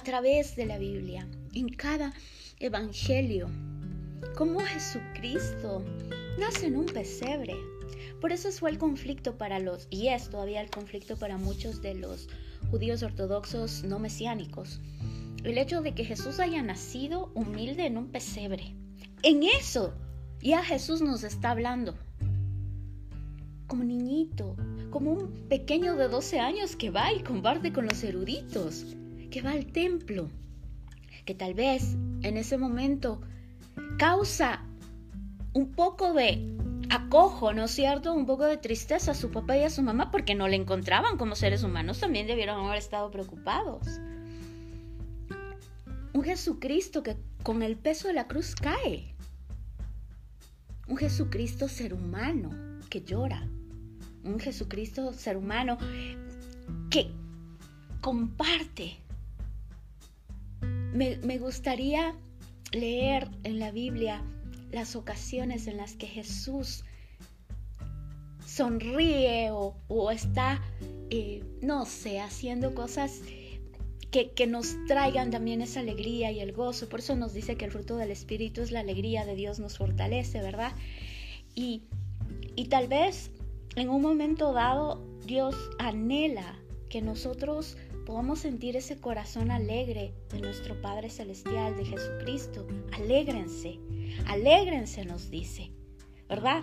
a 0.00 0.02
través 0.02 0.56
de 0.56 0.64
la 0.64 0.78
Biblia, 0.78 1.28
en 1.52 1.68
cada 1.68 2.14
evangelio, 2.58 3.50
como 4.34 4.60
Jesucristo 4.60 5.84
nace 6.38 6.68
en 6.68 6.76
un 6.76 6.86
pesebre. 6.86 7.54
Por 8.18 8.32
eso 8.32 8.50
fue 8.50 8.70
el 8.70 8.78
conflicto 8.78 9.36
para 9.36 9.58
los, 9.58 9.88
y 9.90 10.08
es 10.08 10.30
todavía 10.30 10.62
el 10.62 10.70
conflicto 10.70 11.18
para 11.18 11.36
muchos 11.36 11.82
de 11.82 11.96
los 11.96 12.30
judíos 12.70 13.02
ortodoxos 13.02 13.84
no 13.84 13.98
mesiánicos. 13.98 14.80
El 15.44 15.58
hecho 15.58 15.82
de 15.82 15.92
que 15.92 16.06
Jesús 16.06 16.40
haya 16.40 16.62
nacido 16.62 17.30
humilde 17.34 17.84
en 17.84 17.98
un 17.98 18.08
pesebre. 18.08 18.74
En 19.22 19.42
eso 19.42 19.92
ya 20.40 20.64
Jesús 20.64 21.02
nos 21.02 21.24
está 21.24 21.50
hablando. 21.50 21.94
Como 23.66 23.84
niñito, 23.84 24.56
como 24.90 25.12
un 25.12 25.30
pequeño 25.50 25.94
de 25.96 26.08
12 26.08 26.40
años 26.40 26.74
que 26.74 26.88
va 26.88 27.12
y 27.12 27.22
comparte 27.22 27.70
con 27.70 27.84
los 27.84 28.02
eruditos 28.02 28.96
que 29.30 29.42
va 29.42 29.52
al 29.52 29.66
templo, 29.66 30.28
que 31.24 31.34
tal 31.34 31.54
vez 31.54 31.96
en 32.22 32.36
ese 32.36 32.58
momento 32.58 33.20
causa 33.98 34.64
un 35.52 35.72
poco 35.72 36.12
de 36.12 36.56
acojo, 36.90 37.52
¿no 37.52 37.64
es 37.64 37.70
cierto? 37.70 38.12
Un 38.12 38.26
poco 38.26 38.44
de 38.44 38.56
tristeza 38.56 39.12
a 39.12 39.14
su 39.14 39.30
papá 39.30 39.56
y 39.56 39.62
a 39.62 39.70
su 39.70 39.82
mamá 39.82 40.10
porque 40.10 40.34
no 40.34 40.48
le 40.48 40.56
encontraban 40.56 41.16
como 41.16 41.36
seres 41.36 41.62
humanos, 41.62 42.00
también 42.00 42.26
debieron 42.26 42.64
haber 42.64 42.78
estado 42.78 43.10
preocupados. 43.10 43.86
Un 46.12 46.24
Jesucristo 46.24 47.02
que 47.02 47.16
con 47.42 47.62
el 47.62 47.76
peso 47.76 48.08
de 48.08 48.14
la 48.14 48.26
cruz 48.26 48.54
cae. 48.54 49.14
Un 50.88 50.96
Jesucristo 50.96 51.68
ser 51.68 51.94
humano 51.94 52.50
que 52.90 53.02
llora. 53.02 53.48
Un 54.24 54.40
Jesucristo 54.40 55.12
ser 55.12 55.36
humano 55.36 55.78
que 56.90 57.12
comparte. 58.00 58.96
Me, 60.92 61.16
me 61.18 61.38
gustaría 61.38 62.14
leer 62.72 63.28
en 63.44 63.58
la 63.58 63.70
Biblia 63.70 64.22
las 64.72 64.96
ocasiones 64.96 65.66
en 65.66 65.76
las 65.76 65.94
que 65.94 66.06
Jesús 66.06 66.84
sonríe 68.46 69.50
o, 69.52 70.10
está, 70.10 70.60
eh, 71.10 71.42
no 71.62 71.86
sé, 71.86 72.20
haciendo 72.20 72.74
cosas 72.74 73.20
que, 74.10 74.32
que, 74.32 74.46
nos 74.46 74.74
traigan 74.86 75.30
también 75.30 75.62
esa 75.62 75.80
alegría 75.80 76.32
y 76.32 76.40
el 76.40 76.52
gozo. 76.52 76.88
Por 76.88 77.00
eso 77.00 77.14
nos 77.14 77.32
dice 77.32 77.56
que 77.56 77.64
el 77.64 77.70
fruto 77.70 77.96
del 77.96 78.10
Espíritu 78.10 78.60
es 78.60 78.72
la 78.72 78.80
alegría 78.80 79.24
de 79.24 79.36
Dios, 79.36 79.60
nos 79.60 79.78
fortalece, 79.78 80.40
¿verdad? 80.40 80.72
Y, 81.54 81.84
y 82.56 82.66
tal 82.66 82.88
vez 82.88 83.30
en 83.76 83.88
un 83.88 84.02
momento 84.02 84.52
dado 84.52 85.00
Dios 85.26 85.54
anhela 85.78 86.58
que 86.88 87.02
nosotros 87.02 87.76
podamos 88.10 88.40
sentir 88.40 88.76
ese 88.76 89.00
corazón 89.00 89.52
alegre 89.52 90.12
de 90.32 90.40
nuestro 90.40 90.82
Padre 90.82 91.10
Celestial, 91.10 91.76
de 91.76 91.84
Jesucristo. 91.84 92.66
Alégrense, 92.92 93.78
alégrense 94.26 95.04
nos 95.04 95.30
dice, 95.30 95.70
¿verdad? 96.28 96.60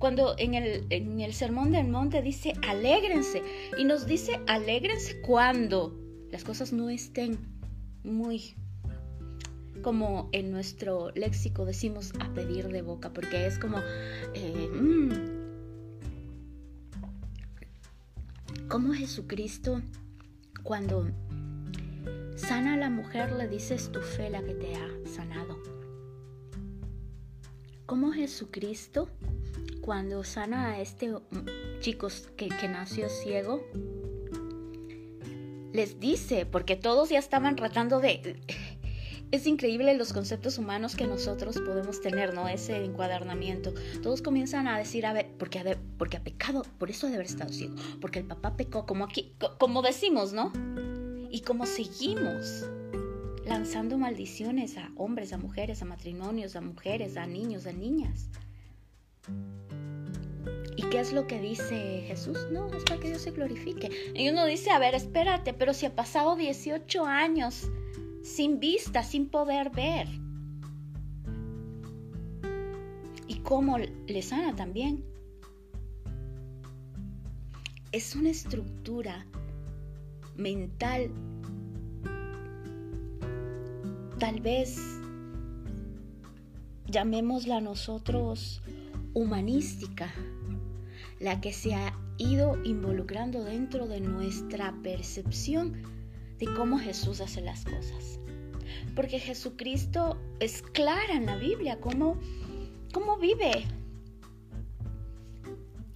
Cuando 0.00 0.34
en 0.36 0.54
el, 0.54 0.84
en 0.90 1.20
el 1.20 1.32
Sermón 1.32 1.70
del 1.70 1.86
Monte 1.86 2.22
dice, 2.22 2.54
alégrense, 2.66 3.40
y 3.78 3.84
nos 3.84 4.08
dice, 4.08 4.40
alégrense 4.48 5.20
cuando 5.20 5.96
las 6.32 6.42
cosas 6.42 6.72
no 6.72 6.90
estén 6.90 7.38
muy 8.02 8.56
como 9.80 10.28
en 10.32 10.50
nuestro 10.50 11.12
léxico 11.12 11.64
decimos 11.64 12.12
a 12.18 12.34
pedir 12.34 12.66
de 12.66 12.82
boca, 12.82 13.12
porque 13.12 13.46
es 13.46 13.60
como, 13.60 13.78
eh, 14.34 14.68
mm, 14.74 15.12
como 18.66 18.92
Jesucristo 18.92 19.80
cuando 20.64 21.06
sana 22.36 22.74
a 22.74 22.76
la 22.76 22.90
mujer, 22.90 23.32
le 23.32 23.46
dices 23.46 23.92
tu 23.92 24.00
fe 24.00 24.30
la 24.30 24.42
que 24.42 24.54
te 24.54 24.74
ha 24.74 24.88
sanado. 25.06 25.62
Como 27.86 28.12
Jesucristo, 28.12 29.08
cuando 29.82 30.24
sana 30.24 30.70
a 30.70 30.80
este 30.80 31.14
chico 31.80 32.08
que, 32.36 32.48
que 32.48 32.66
nació 32.66 33.10
ciego, 33.10 33.62
les 35.74 36.00
dice, 36.00 36.46
porque 36.46 36.76
todos 36.76 37.10
ya 37.10 37.18
estaban 37.18 37.56
tratando 37.56 38.00
de 38.00 38.40
es 39.34 39.48
increíble 39.48 39.94
los 39.94 40.12
conceptos 40.12 40.58
humanos 40.58 40.94
que 40.94 41.08
nosotros 41.08 41.60
podemos 41.60 42.00
tener, 42.00 42.34
¿no? 42.34 42.48
Ese 42.48 42.84
encuadernamiento. 42.84 43.74
Todos 44.00 44.22
comienzan 44.22 44.68
a 44.68 44.78
decir, 44.78 45.06
a 45.06 45.12
ver, 45.12 45.28
porque 45.38 45.58
ha, 45.58 45.78
porque 45.98 46.18
ha 46.18 46.22
pecado, 46.22 46.62
por 46.78 46.88
eso 46.88 47.06
ha 47.06 47.10
de 47.10 47.16
haber 47.16 47.26
estado 47.26 47.52
ciego, 47.52 47.74
porque 48.00 48.20
el 48.20 48.26
papá 48.26 48.56
pecó, 48.56 48.86
como 48.86 49.04
aquí, 49.04 49.34
como 49.58 49.82
decimos, 49.82 50.32
¿no? 50.32 50.52
Y 51.30 51.40
como 51.40 51.66
seguimos 51.66 52.64
lanzando 53.44 53.98
maldiciones 53.98 54.78
a 54.78 54.92
hombres, 54.94 55.32
a 55.32 55.38
mujeres, 55.38 55.82
a 55.82 55.84
matrimonios, 55.84 56.54
a 56.54 56.60
mujeres, 56.60 57.16
a 57.16 57.26
niños, 57.26 57.66
a 57.66 57.72
niñas. 57.72 58.28
¿Y 60.76 60.82
qué 60.90 61.00
es 61.00 61.12
lo 61.12 61.26
que 61.26 61.40
dice 61.40 62.04
Jesús? 62.06 62.38
No, 62.52 62.68
es 62.68 62.84
para 62.84 63.00
que 63.00 63.08
Dios 63.08 63.22
se 63.22 63.32
glorifique. 63.32 63.90
Y 64.14 64.28
uno 64.28 64.46
dice, 64.46 64.70
a 64.70 64.78
ver, 64.78 64.94
espérate, 64.94 65.54
pero 65.54 65.74
si 65.74 65.86
ha 65.86 65.94
pasado 65.96 66.36
18 66.36 67.04
años 67.04 67.68
sin 68.24 68.58
vista, 68.58 69.02
sin 69.02 69.28
poder 69.28 69.70
ver. 69.70 70.08
Y 73.28 73.36
cómo 73.40 73.76
le 73.78 74.22
sana 74.22 74.56
también. 74.56 75.04
Es 77.92 78.16
una 78.16 78.30
estructura 78.30 79.26
mental, 80.36 81.10
tal 84.18 84.40
vez 84.40 85.00
llamémosla 86.86 87.60
nosotros 87.60 88.62
humanística, 89.12 90.12
la 91.20 91.40
que 91.40 91.52
se 91.52 91.74
ha 91.74 91.96
ido 92.16 92.56
involucrando 92.64 93.44
dentro 93.44 93.86
de 93.86 94.00
nuestra 94.00 94.74
percepción 94.82 95.93
de 96.44 96.54
cómo 96.54 96.78
Jesús 96.78 97.20
hace 97.20 97.40
las 97.40 97.64
cosas. 97.64 98.18
Porque 98.94 99.18
Jesucristo 99.18 100.18
es 100.40 100.62
clara 100.62 101.14
en 101.14 101.26
la 101.26 101.36
Biblia, 101.36 101.80
cómo, 101.80 102.18
cómo 102.92 103.16
vive, 103.18 103.64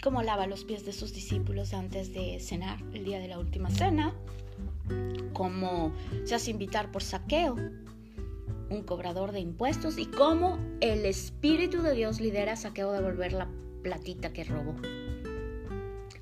cómo 0.03 0.23
lava 0.23 0.47
los 0.47 0.65
pies 0.65 0.85
de 0.85 0.93
sus 0.93 1.13
discípulos 1.13 1.75
antes 1.75 2.13
de 2.13 2.39
cenar 2.41 2.79
el 2.93 3.05
día 3.05 3.19
de 3.19 3.29
la 3.29 3.39
última 3.39 3.71
cena, 3.71 4.15
cómo 5.33 5.93
se 6.25 6.35
hace 6.35 6.51
invitar 6.51 6.91
por 6.91 7.03
saqueo, 7.03 7.57
un 8.71 8.83
cobrador 8.83 9.33
de 9.33 9.41
impuestos, 9.41 9.99
y 9.99 10.07
cómo 10.07 10.59
el 10.81 11.05
Espíritu 11.07 11.83
de 11.83 11.95
Dios 11.95 12.21
lidera 12.21 12.57
saqueo 12.57 12.93
de 12.93 13.01
volver 13.01 13.33
la 13.33 13.49
platita 13.83 14.33
que 14.33 14.45
robó. 14.45 14.75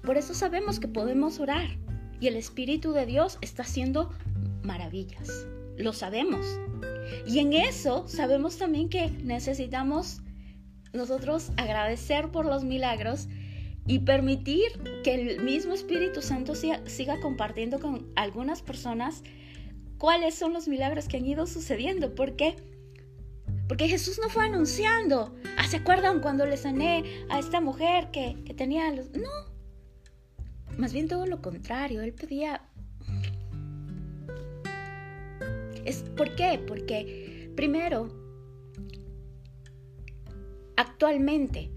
Por 0.02 0.16
eso 0.16 0.34
sabemos 0.34 0.78
que 0.78 0.86
podemos 0.86 1.40
orar 1.40 1.78
y 2.20 2.28
el 2.28 2.36
Espíritu 2.36 2.92
de 2.92 3.06
Dios 3.06 3.38
está 3.40 3.62
haciendo 3.62 4.10
maravillas. 4.62 5.46
Lo 5.76 5.92
sabemos. 5.92 6.46
Y 7.26 7.38
en 7.38 7.52
eso 7.52 8.06
sabemos 8.08 8.58
también 8.58 8.88
que 8.88 9.10
necesitamos 9.22 10.20
nosotros 10.92 11.50
agradecer 11.56 12.30
por 12.30 12.46
los 12.46 12.64
milagros 12.64 13.28
y 13.86 14.00
permitir 14.00 14.66
que 15.04 15.14
el 15.14 15.44
mismo 15.44 15.74
Espíritu 15.74 16.20
Santo 16.22 16.54
siga, 16.54 17.20
compartiendo 17.20 17.78
con 17.78 18.10
algunas 18.16 18.62
personas 18.62 19.22
cuáles 19.98 20.34
son 20.34 20.52
los 20.52 20.66
milagros 20.66 21.06
que 21.06 21.18
han 21.18 21.26
ido 21.26 21.46
sucediendo. 21.46 22.14
¿Por 22.14 22.34
qué? 22.34 22.56
Porque 23.68 23.88
Jesús 23.88 24.18
no 24.20 24.28
fue 24.28 24.44
anunciando. 24.44 25.34
Ah, 25.56 25.68
¿Se 25.68 25.78
acuerdan 25.78 26.20
cuando 26.20 26.46
le 26.46 26.56
sané 26.56 27.04
a 27.28 27.38
esta 27.38 27.60
mujer 27.60 28.10
que, 28.10 28.36
que 28.44 28.54
tenía 28.54 28.90
los... 28.92 29.10
No, 29.10 29.30
más 30.76 30.92
bien 30.92 31.08
todo 31.08 31.26
lo 31.26 31.40
contrario, 31.40 32.02
él 32.02 32.12
pedía... 32.12 32.62
Es, 35.84 36.02
¿Por 36.16 36.34
qué? 36.34 36.62
Porque 36.66 37.52
primero, 37.54 38.08
actualmente, 40.76 41.70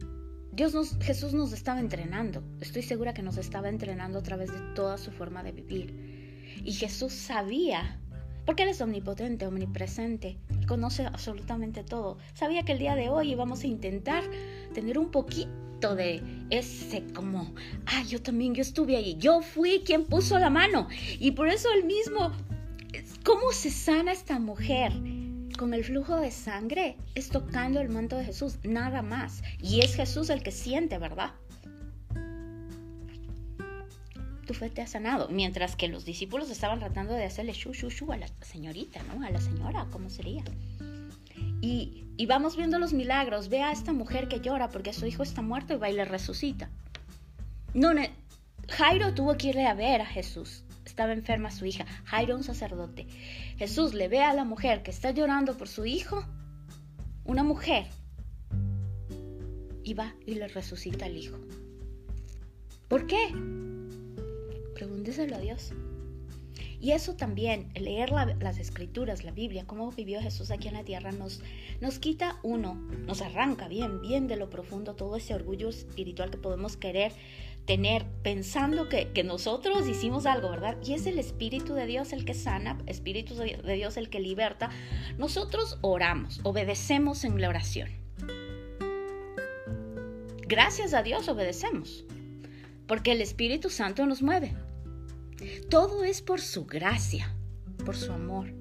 Dios 0.52 0.74
nos, 0.74 0.98
Jesús 0.98 1.34
nos 1.34 1.54
estaba 1.54 1.80
entrenando. 1.80 2.44
Estoy 2.60 2.82
segura 2.82 3.14
que 3.14 3.22
nos 3.22 3.38
estaba 3.38 3.70
entrenando 3.70 4.20
a 4.20 4.24
través 4.24 4.52
de 4.52 4.60
toda 4.74 4.98
su 4.98 5.12
forma 5.12 5.44
de 5.44 5.52
vivir. 5.52 6.50
Y 6.66 6.74
Jesús 6.74 7.14
sabía, 7.14 8.00
porque 8.46 8.64
Él 8.64 8.70
es 8.70 8.82
omnipotente, 8.82 9.46
omnipresente, 9.46 10.38
conoce 10.68 11.06
absolutamente 11.06 11.84
todo. 11.84 12.18
Sabía 12.34 12.64
que 12.64 12.72
el 12.72 12.80
día 12.80 12.96
de 12.96 13.10
hoy 13.10 13.32
íbamos 13.32 13.64
a 13.64 13.68
intentar 13.68 14.24
tener 14.74 14.98
un 14.98 15.12
poquito 15.12 15.68
de 15.80 16.22
ese 16.50 17.04
como, 17.13 17.54
ah, 17.86 18.04
yo 18.04 18.22
también, 18.22 18.54
yo 18.54 18.62
estuve 18.62 18.98
ahí, 18.98 19.15
yo 19.18 19.42
fui 19.42 19.82
quien 19.86 20.06
puso 20.06 20.38
la 20.38 20.50
mano. 20.50 20.88
Y 21.20 21.32
por 21.32 21.48
eso 21.48 21.70
el 21.74 21.86
mismo, 21.86 22.32
¿cómo 23.24 23.52
se 23.52 23.72
sana 23.72 24.12
esta 24.12 24.39
mujer? 24.39 24.92
Con 25.58 25.74
el 25.74 25.84
flujo 25.84 26.18
de 26.18 26.32
sangre 26.32 26.98
es 27.15 27.30
tocando 27.30 27.80
el 27.80 27.89
manto 27.89 28.18
de 28.18 28.26
Jesús, 28.26 28.58
nada 28.63 29.02
más. 29.02 29.42
Y 29.62 29.82
es 29.82 29.96
Jesús 29.96 30.30
el 30.30 30.44
que 30.44 30.52
siente, 30.52 30.98
¿verdad? 30.98 31.32
Tu 34.46 34.54
fe 34.54 34.70
te 34.70 34.82
ha 34.82 34.88
sanado. 34.88 35.30
Mientras 35.30 35.76
que 35.76 35.88
los 35.88 36.06
discípulos 36.06 36.50
estaban 36.50 36.80
tratando 36.80 37.13
de 37.13 37.26
hacerle 37.26 37.54
shu, 37.54 37.72
shu, 37.74 38.12
a 38.12 38.18
la 38.18 38.28
señorita, 38.42 39.02
¿no? 39.04 39.26
A 39.26 39.30
la 39.30 39.39
señora, 39.42 39.88
¿cómo 39.92 40.10
sería? 40.10 40.44
Y, 41.62 42.25
vamos 42.28 42.56
viendo 42.56 42.80
los 42.80 42.93
milagros. 42.93 43.49
Ve 43.49 43.62
a 43.62 43.71
esta 43.71 43.93
mujer 43.93 44.28
que 44.28 44.39
llora 44.39 44.69
porque 44.69 44.93
su 44.93 45.06
hijo 45.06 45.23
está 45.23 45.41
muerto 45.41 45.73
y 45.73 45.78
va 45.78 45.89
y 45.89 45.93
le 45.93 46.06
resucita. 46.06 46.69
No, 47.73 47.91
Jairo 48.69 49.13
tuvo 49.13 49.38
que 49.38 49.49
irle 49.49 49.65
a 49.65 49.73
ver 49.73 50.02
a 50.02 50.06
Jesús. 50.06 50.63
Estaba 50.86 51.13
enferma 51.13 51.52
su 51.52 51.65
hija. 51.65 51.86
Jairo, 52.06 52.36
un 52.36 52.43
sacerdote. 52.43 53.08
Jesús 53.58 53.93
le 53.93 54.08
ve 54.08 54.21
a 54.21 54.34
la 54.34 54.43
mujer 54.43 54.84
que 54.84 54.91
está 54.91 55.12
llorando 55.12 55.58
por 55.58 55.67
su 55.67 55.86
hijo. 55.86 56.25
Una 57.25 57.43
mujer. 57.43 57.88
Y 59.84 59.93
va 59.93 60.13
y 60.25 60.36
le 60.36 60.47
resucita 60.47 61.06
al 61.06 61.17
hijo. 61.17 61.38
¿Por 62.88 63.08
qué? 63.08 63.30
Pregúnteselo 64.75 65.36
a 65.36 65.39
Dios. 65.39 65.73
Y 66.82 66.92
eso 66.92 67.15
también, 67.15 67.72
leer 67.76 68.12
las 68.12 68.58
escrituras, 68.58 69.24
la 69.24 69.32
Biblia, 69.32 69.65
cómo 69.68 69.92
vivió 69.92 70.22
Jesús 70.22 70.50
aquí 70.50 70.70
en 70.70 70.76
la 70.76 70.86
tierra, 70.86 71.12
nos, 71.12 71.42
nos 71.82 72.00
quita 72.00 72.39
uno, 72.42 72.76
nos 73.06 73.22
arranca 73.22 73.68
bien, 73.68 74.02
bien 74.02 74.28
de 74.28 74.38
lo 74.38 74.50
profundo 74.50 74.96
todo 74.96 75.18
ese 75.18 75.36
orgullo 75.36 75.70
espiritual 75.70 76.32
que 76.32 76.38
podemos 76.38 76.78
querer 76.78 77.12
tener 77.65 78.06
pensando 78.24 78.89
que, 78.89 79.12
que, 79.12 79.24
nosotros 79.24 79.88
hicimos 79.88 80.26
algo, 80.26 80.50
¿verdad? 80.50 80.78
Y 80.84 80.94
es 80.94 81.06
el 81.06 81.20
Espíritu 81.20 81.74
de 81.76 81.86
Dios 81.86 82.13
el 82.13 82.26
que 82.26 82.34
sana, 82.34 82.80
Espíritu 82.88 83.36
de 83.36 83.74
Dios 83.76 83.98
el 83.98 84.10
que 84.10 84.20
liberta. 84.20 84.72
Nosotros 85.18 85.78
oramos, 85.82 86.39
obedecemos 86.44 87.26
en 87.26 87.39
la 87.39 87.50
oración. 87.50 87.89
Gracias 90.48 90.96
a 90.96 91.04
Dios 91.04 91.28
obedecemos, 91.28 92.06
porque 92.88 93.12
el 93.12 93.22
Espíritu 93.22 93.70
Santo 93.70 94.08
nos 94.08 94.24
mueve. 94.24 94.56
Todo 95.69 96.04
es 96.04 96.21
por 96.21 96.41
su 96.41 96.65
gracia, 96.65 97.34
por 97.86 97.95
su 97.95 98.12
amor, 98.12 98.54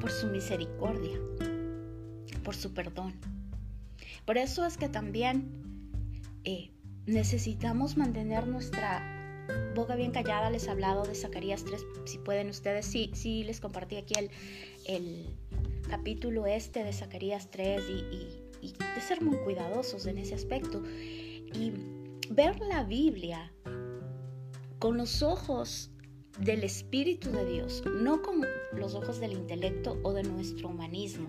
por 0.00 0.10
su 0.10 0.26
misericordia, 0.26 1.18
por 2.42 2.54
su 2.54 2.74
perdón. 2.74 3.14
Por 4.24 4.38
eso 4.38 4.66
es 4.66 4.76
que 4.76 4.88
también 4.88 5.50
eh, 6.44 6.70
necesitamos 7.06 7.96
mantener 7.96 8.46
nuestra 8.46 9.02
boca 9.74 9.96
bien 9.96 10.12
callada. 10.12 10.50
Les 10.50 10.66
he 10.66 10.70
hablado 10.70 11.04
de 11.04 11.14
Zacarías 11.14 11.64
3, 11.64 11.84
si 12.04 12.18
pueden 12.18 12.48
ustedes, 12.48 12.86
sí, 12.86 13.10
sí 13.14 13.44
les 13.44 13.60
compartí 13.60 13.96
aquí 13.96 14.14
el, 14.18 14.30
el 14.86 15.36
capítulo 15.88 16.46
este 16.46 16.84
de 16.84 16.92
Zacarías 16.92 17.50
3 17.50 17.82
y, 17.88 18.66
y 18.66 18.72
de 18.72 19.00
ser 19.00 19.22
muy 19.22 19.36
cuidadosos 19.38 20.06
en 20.06 20.18
ese 20.18 20.34
aspecto. 20.34 20.82
Y 21.54 21.72
ver 22.30 22.58
la 22.60 22.84
Biblia 22.84 23.52
con 24.78 24.96
los 24.96 25.22
ojos 25.22 25.90
del 26.38 26.64
Espíritu 26.64 27.30
de 27.30 27.44
Dios, 27.46 27.82
no 27.86 28.22
con 28.22 28.44
los 28.72 28.94
ojos 28.94 29.20
del 29.20 29.32
intelecto 29.32 29.98
o 30.02 30.12
de 30.12 30.22
nuestro 30.24 30.68
humanismo 30.68 31.28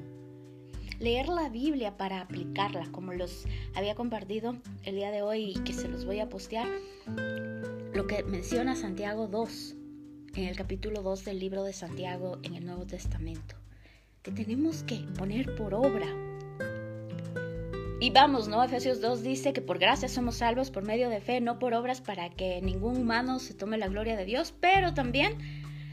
leer 1.00 1.28
la 1.28 1.50
Biblia 1.50 1.98
para 1.98 2.22
aplicarla, 2.22 2.88
como 2.92 3.14
los 3.14 3.46
había 3.74 3.96
compartido 3.96 4.58
el 4.84 4.96
día 4.96 5.12
de 5.12 5.22
hoy 5.22 5.52
y 5.56 5.64
que 5.64 5.74
se 5.74 5.88
los 5.88 6.06
voy 6.06 6.20
a 6.20 6.30
postear, 6.30 6.68
lo 7.94 8.08
que 8.08 8.24
menciona 8.24 8.76
Santiago 8.76 9.28
2, 9.28 9.76
en 10.36 10.44
el 10.46 10.56
capítulo 10.56 11.02
2 11.02 11.26
del 11.26 11.40
libro 11.40 11.64
de 11.64 11.74
Santiago 11.74 12.40
en 12.44 12.56
el 12.56 12.66
Nuevo 12.66 12.86
Testamento, 12.86 13.56
que 14.22 14.32
tenemos 14.32 14.84
que 14.84 14.98
poner 15.18 15.56
por 15.56 15.74
obra. 15.74 16.08
Y 18.00 18.10
vamos, 18.10 18.50
¿no? 18.50 18.62
Efesios 18.62 19.00
2 19.00 19.24
dice 19.24 19.54
que 19.54 19.62
por 19.62 19.80
gracia 19.80 20.10
somos 20.10 20.36
salvos 20.36 20.70
por 20.70 20.84
medio 20.84 21.10
de 21.10 21.22
fe, 21.22 21.40
no 21.40 21.60
por 21.60 21.74
obras 21.74 22.02
para 22.02 22.30
que 22.30 22.62
ningún 22.62 22.98
humano 22.98 23.40
se 23.40 23.54
tome 23.54 23.78
la 23.78 23.88
gloria 23.88 24.18
de 24.18 24.26
Dios, 24.26 24.54
pero 24.60 24.94
también 24.94 25.38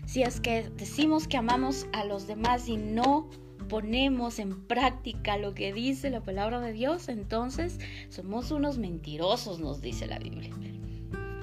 si 0.05 0.23
es 0.25 0.41
que 0.41 0.69
decimos 0.77 1.29
que 1.29 1.37
amamos 1.37 1.87
a 1.93 2.05
los 2.05 2.27
demás 2.27 2.69
y 2.69 2.77
no 2.77 3.31
ponemos 3.69 4.41
en 4.41 4.67
práctica 4.67 5.37
lo 5.37 5.55
que 5.55 5.73
dice 5.73 6.11
la 6.11 6.21
palabra 6.21 6.61
de 6.61 6.73
Dios, 6.73 7.09
entonces 7.09 7.79
somos 8.09 8.51
unos 8.51 8.79
mentirosos, 8.79 9.61
nos 9.61 9.81
dice 9.81 10.07
la 10.09 10.19
Biblia. 10.19 10.51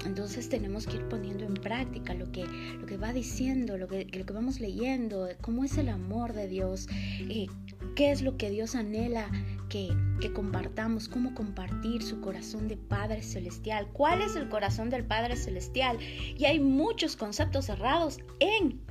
Entonces 0.06 0.50
tenemos 0.50 0.86
que 0.88 0.98
ir 0.98 1.08
poniendo 1.08 1.46
en 1.46 1.54
práctica 1.54 2.14
lo 2.14 2.32
que, 2.32 2.46
lo 2.46 2.86
que 2.86 2.98
va 2.98 3.14
diciendo, 3.14 3.78
lo 3.78 3.88
que, 3.88 4.06
lo 4.06 4.26
que 4.26 4.34
vamos 4.34 4.60
leyendo, 4.60 5.28
cómo 5.42 5.64
es 5.64 5.78
el 5.78 5.90
amor 5.90 6.34
de 6.34 6.48
Dios, 6.48 6.88
eh, 7.30 7.48
qué 7.96 8.12
es 8.12 8.22
lo 8.22 8.38
que 8.38 8.50
Dios 8.50 8.76
anhela 8.76 9.30
que, 9.70 9.96
compartamos, 10.34 11.08
cómo 11.08 11.34
compartir 11.34 12.04
su 12.04 12.20
corazón 12.22 12.68
de 12.68 12.76
Padre 12.76 13.22
Celestial, 13.22 13.88
cuál 13.94 14.22
es 14.22 14.36
el 14.36 14.50
corazón 14.50 14.90
del 14.90 15.06
Padre 15.06 15.36
Celestial. 15.36 15.98
Y 16.02 16.46
hay 16.46 16.60
muchos 16.60 17.16
conceptos 17.16 17.66
cerrados 17.66 18.20
en 18.40 18.82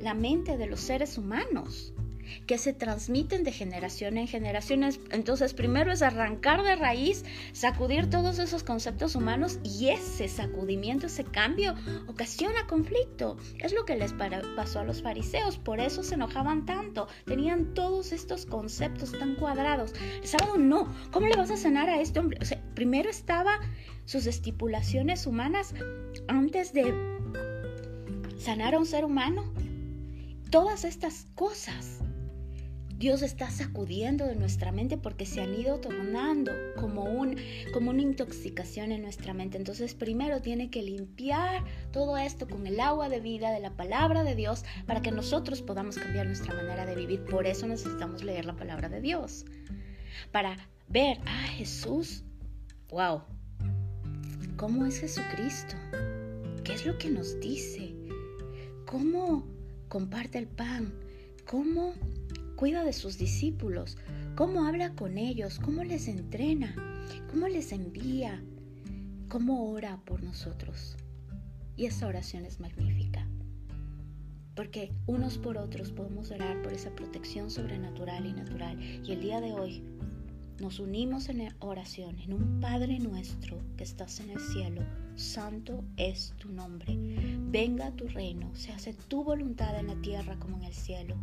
la 0.00 0.14
mente 0.14 0.56
de 0.56 0.66
los 0.66 0.80
seres 0.80 1.18
humanos 1.18 1.92
que 2.46 2.58
se 2.58 2.72
transmiten 2.72 3.44
de 3.44 3.52
generación 3.52 4.18
en 4.18 4.26
generación. 4.26 4.84
Entonces, 5.10 5.54
primero 5.54 5.92
es 5.92 6.02
arrancar 6.02 6.62
de 6.62 6.76
raíz, 6.76 7.24
sacudir 7.52 8.10
todos 8.10 8.38
esos 8.38 8.62
conceptos 8.62 9.14
humanos 9.14 9.58
y 9.62 9.88
ese 9.88 10.28
sacudimiento, 10.28 11.06
ese 11.06 11.24
cambio, 11.24 11.74
ocasiona 12.06 12.66
conflicto. 12.66 13.36
Es 13.58 13.72
lo 13.72 13.84
que 13.84 13.96
les 13.96 14.12
pasó 14.12 14.80
a 14.80 14.84
los 14.84 15.02
fariseos, 15.02 15.58
por 15.58 15.80
eso 15.80 16.02
se 16.02 16.14
enojaban 16.14 16.66
tanto. 16.66 17.08
Tenían 17.24 17.74
todos 17.74 18.12
estos 18.12 18.46
conceptos 18.46 19.12
tan 19.12 19.34
cuadrados. 19.36 19.92
El 20.20 20.28
sábado 20.28 20.58
no, 20.58 20.92
¿cómo 21.10 21.26
le 21.26 21.36
vas 21.36 21.50
a 21.50 21.56
sanar 21.56 21.88
a 21.88 22.00
este 22.00 22.20
hombre? 22.20 22.38
primero 22.74 23.10
estaba 23.10 23.58
sus 24.04 24.26
estipulaciones 24.26 25.26
humanas 25.26 25.74
antes 26.28 26.72
de 26.72 26.94
sanar 28.38 28.74
a 28.74 28.78
un 28.78 28.86
ser 28.86 29.04
humano. 29.04 29.52
Todas 30.50 30.84
estas 30.84 31.26
cosas 31.34 32.00
Dios 32.98 33.22
está 33.22 33.48
sacudiendo 33.48 34.26
de 34.26 34.34
nuestra 34.34 34.72
mente 34.72 34.98
porque 34.98 35.24
se 35.24 35.40
han 35.40 35.54
ido 35.54 35.78
tornando 35.78 36.50
como, 36.74 37.04
un, 37.04 37.36
como 37.72 37.90
una 37.90 38.02
intoxicación 38.02 38.90
en 38.90 39.02
nuestra 39.02 39.32
mente. 39.32 39.56
Entonces 39.56 39.94
primero 39.94 40.42
tiene 40.42 40.68
que 40.68 40.82
limpiar 40.82 41.62
todo 41.92 42.18
esto 42.18 42.48
con 42.48 42.66
el 42.66 42.80
agua 42.80 43.08
de 43.08 43.20
vida 43.20 43.52
de 43.52 43.60
la 43.60 43.70
palabra 43.70 44.24
de 44.24 44.34
Dios 44.34 44.64
para 44.84 45.00
que 45.00 45.12
nosotros 45.12 45.62
podamos 45.62 45.96
cambiar 45.96 46.26
nuestra 46.26 46.52
manera 46.54 46.86
de 46.86 46.96
vivir. 46.96 47.24
Por 47.24 47.46
eso 47.46 47.68
necesitamos 47.68 48.24
leer 48.24 48.44
la 48.46 48.56
palabra 48.56 48.88
de 48.88 49.00
Dios. 49.00 49.44
Para 50.32 50.56
ver, 50.88 51.20
a 51.24 51.46
Jesús, 51.50 52.24
wow, 52.90 53.22
¿cómo 54.56 54.86
es 54.86 54.98
Jesucristo? 54.98 55.76
¿Qué 56.64 56.72
es 56.72 56.84
lo 56.84 56.98
que 56.98 57.10
nos 57.10 57.38
dice? 57.38 57.94
¿Cómo 58.86 59.46
comparte 59.88 60.38
el 60.38 60.48
pan? 60.48 60.92
¿Cómo 61.46 61.94
cuida 62.58 62.82
de 62.82 62.92
sus 62.92 63.18
discípulos, 63.18 63.96
cómo 64.34 64.64
habla 64.64 64.92
con 64.96 65.16
ellos, 65.16 65.60
cómo 65.60 65.84
les 65.84 66.08
entrena, 66.08 66.74
cómo 67.30 67.46
les 67.46 67.70
envía, 67.70 68.42
cómo 69.28 69.70
ora 69.70 70.00
por 70.04 70.24
nosotros. 70.24 70.96
Y 71.76 71.86
esa 71.86 72.08
oración 72.08 72.44
es 72.44 72.58
magnífica, 72.58 73.28
porque 74.56 74.92
unos 75.06 75.38
por 75.38 75.56
otros 75.56 75.92
podemos 75.92 76.32
orar 76.32 76.60
por 76.62 76.72
esa 76.72 76.90
protección 76.96 77.48
sobrenatural 77.48 78.26
y 78.26 78.32
natural. 78.32 78.76
Y 78.82 79.12
el 79.12 79.20
día 79.20 79.40
de 79.40 79.52
hoy 79.52 79.84
nos 80.60 80.80
unimos 80.80 81.28
en 81.28 81.54
oración, 81.60 82.18
en 82.18 82.32
un 82.32 82.60
Padre 82.60 82.98
nuestro 82.98 83.56
que 83.76 83.84
estás 83.84 84.18
en 84.18 84.30
el 84.30 84.40
cielo. 84.40 84.82
Santo 85.14 85.84
es 85.96 86.34
tu 86.38 86.50
nombre. 86.50 86.98
Venga 87.52 87.92
tu 87.92 88.08
reino, 88.08 88.52
se 88.56 88.72
hace 88.72 88.94
tu 88.94 89.22
voluntad 89.22 89.78
en 89.78 89.86
la 89.86 90.02
tierra 90.02 90.36
como 90.40 90.56
en 90.56 90.64
el 90.64 90.74
cielo. 90.74 91.14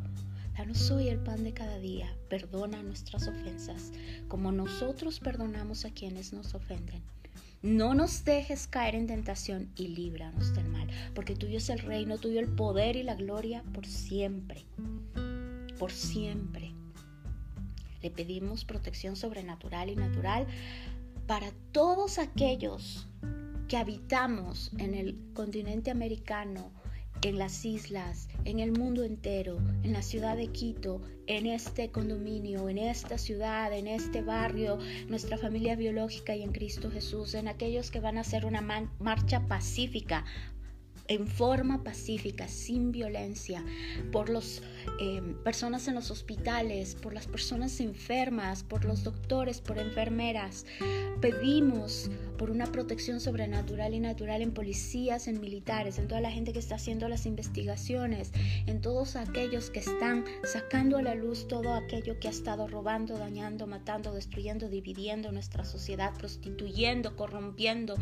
Danos 0.57 0.89
hoy 0.89 1.09
el 1.09 1.19
pan 1.19 1.43
de 1.43 1.53
cada 1.53 1.79
día, 1.79 2.15
perdona 2.29 2.81
nuestras 2.81 3.27
ofensas, 3.27 3.91
como 4.29 4.53
nosotros 4.53 5.19
perdonamos 5.19 5.83
a 5.83 5.91
quienes 5.91 6.31
nos 6.31 6.55
ofenden. 6.55 7.03
No 7.61 7.93
nos 7.93 8.23
dejes 8.23 8.65
caer 8.65 8.95
en 8.95 9.07
tentación 9.07 9.69
y 9.75 9.89
líbranos 9.89 10.53
del 10.53 10.69
mal, 10.69 10.87
porque 11.13 11.35
tuyo 11.35 11.57
es 11.57 11.69
el 11.69 11.79
reino, 11.79 12.17
tuyo 12.19 12.39
el 12.39 12.47
poder 12.47 12.95
y 12.95 13.03
la 13.03 13.15
gloria 13.15 13.63
por 13.73 13.85
siempre, 13.85 14.63
por 15.77 15.91
siempre. 15.91 16.71
Le 18.01 18.09
pedimos 18.09 18.63
protección 18.63 19.17
sobrenatural 19.17 19.89
y 19.89 19.97
natural 19.97 20.47
para 21.27 21.51
todos 21.73 22.17
aquellos 22.17 23.07
que 23.67 23.75
habitamos 23.75 24.71
en 24.77 24.93
el 24.93 25.19
continente 25.33 25.91
americano, 25.91 26.71
en 27.25 27.39
las 27.39 27.65
islas, 27.65 28.29
en 28.43 28.59
el 28.59 28.71
mundo 28.71 29.03
entero, 29.03 29.57
en 29.81 29.93
la 29.93 30.03
ciudad 30.03 30.37
de 30.37 30.51
Quito, 30.51 31.01
en 31.25 31.47
este 31.47 31.89
condominio, 31.89 32.69
en 32.69 32.77
esta 32.77 33.17
ciudad, 33.17 33.73
en 33.73 33.87
este 33.87 34.21
barrio, 34.21 34.77
nuestra 35.07 35.39
familia 35.39 35.75
biológica 35.75 36.35
y 36.35 36.43
en 36.43 36.51
Cristo 36.51 36.91
Jesús, 36.91 37.33
en 37.33 37.47
aquellos 37.47 37.89
que 37.89 37.99
van 37.99 38.19
a 38.19 38.21
hacer 38.21 38.45
una 38.45 38.61
marcha 38.61 39.47
pacífica 39.47 40.23
en 41.07 41.27
forma 41.27 41.83
pacífica, 41.83 42.47
sin 42.47 42.91
violencia, 42.91 43.63
por 44.11 44.29
las 44.29 44.61
eh, 44.99 45.21
personas 45.43 45.87
en 45.87 45.95
los 45.95 46.11
hospitales, 46.11 46.95
por 46.95 47.13
las 47.13 47.27
personas 47.27 47.79
enfermas, 47.79 48.63
por 48.63 48.85
los 48.85 49.03
doctores, 49.03 49.61
por 49.61 49.77
enfermeras. 49.77 50.65
Pedimos 51.21 52.09
por 52.37 52.49
una 52.51 52.65
protección 52.65 53.19
sobrenatural 53.19 53.93
y 53.93 53.99
natural 53.99 54.41
en 54.41 54.53
policías, 54.53 55.27
en 55.27 55.39
militares, 55.39 55.97
en 55.99 56.07
toda 56.07 56.21
la 56.21 56.31
gente 56.31 56.53
que 56.53 56.59
está 56.59 56.75
haciendo 56.75 57.07
las 57.07 57.25
investigaciones, 57.25 58.31
en 58.65 58.81
todos 58.81 59.15
aquellos 59.15 59.69
que 59.69 59.79
están 59.79 60.25
sacando 60.43 60.97
a 60.97 61.01
la 61.01 61.15
luz 61.15 61.47
todo 61.47 61.73
aquello 61.73 62.19
que 62.19 62.27
ha 62.27 62.31
estado 62.31 62.67
robando, 62.67 63.17
dañando, 63.17 63.67
matando, 63.67 64.13
destruyendo, 64.13 64.69
dividiendo 64.69 65.31
nuestra 65.31 65.65
sociedad, 65.65 66.13
prostituyendo, 66.17 67.15
corrompiendo 67.15 67.95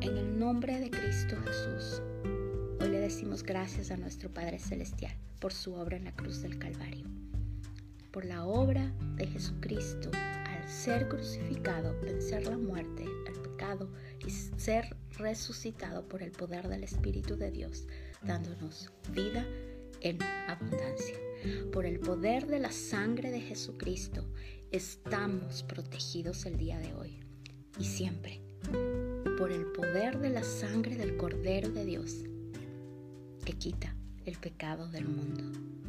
en 0.00 0.16
el 0.16 0.38
nombre 0.38 0.78
de 0.78 0.90
Cristo 0.90 1.36
Jesús, 1.44 2.02
hoy 2.80 2.88
le 2.88 3.00
decimos 3.00 3.42
gracias 3.42 3.90
a 3.90 3.96
nuestro 3.96 4.32
Padre 4.32 4.58
Celestial 4.58 5.14
por 5.40 5.52
su 5.52 5.74
obra 5.74 5.96
en 5.96 6.04
la 6.04 6.14
cruz 6.14 6.42
del 6.42 6.58
Calvario, 6.58 7.06
por 8.10 8.24
la 8.24 8.44
obra 8.44 8.92
de 9.16 9.26
Jesucristo 9.26 10.10
al 10.14 10.68
ser 10.68 11.08
crucificado, 11.08 11.98
vencer 12.00 12.46
la 12.46 12.58
muerte, 12.58 13.04
el 13.04 13.40
pecado 13.40 13.90
y 14.26 14.30
ser 14.30 14.96
resucitado 15.18 16.08
por 16.08 16.22
el 16.22 16.32
poder 16.32 16.68
del 16.68 16.84
Espíritu 16.84 17.36
de 17.36 17.50
Dios. 17.50 17.86
dándonos 18.22 18.90
vida 19.12 19.46
en 20.00 20.22
abundancia. 20.48 21.16
Por 21.72 21.84
el 21.84 22.00
poder 22.00 22.46
de 22.46 22.58
la 22.58 22.72
sangre 22.72 23.30
de 23.30 23.40
Jesucristo 23.40 24.26
estamos 24.70 25.62
protegidos 25.62 26.46
el 26.46 26.56
día 26.56 26.78
de 26.78 26.94
hoy 26.94 27.20
y 27.78 27.84
siempre. 27.84 28.40
Por 29.38 29.50
el 29.50 29.66
poder 29.72 30.20
de 30.20 30.30
la 30.30 30.44
sangre 30.44 30.94
del 30.94 31.16
Cordero 31.16 31.68
de 31.70 31.84
Dios 31.84 32.22
que 33.44 33.52
quita 33.54 33.96
el 34.26 34.38
pecado 34.38 34.88
del 34.88 35.08
mundo. 35.08 35.42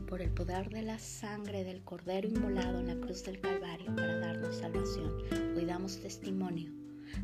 Por 0.08 0.23
el 0.23 0.31
poder 0.31 0.69
de 0.71 0.81
la 0.81 0.97
sangre 0.97 1.63
del 1.63 1.84
Cordero 1.84 2.27
inmolado 2.27 2.79
en 2.79 2.88
la 2.88 2.95
cruz 2.95 3.23
del 3.23 3.39
Calvario 3.39 3.95
para 3.95 4.17
darnos 4.17 4.55
salvación. 4.55 5.12
Hoy 5.55 5.63
damos 5.65 5.99
testimonio 5.99 6.71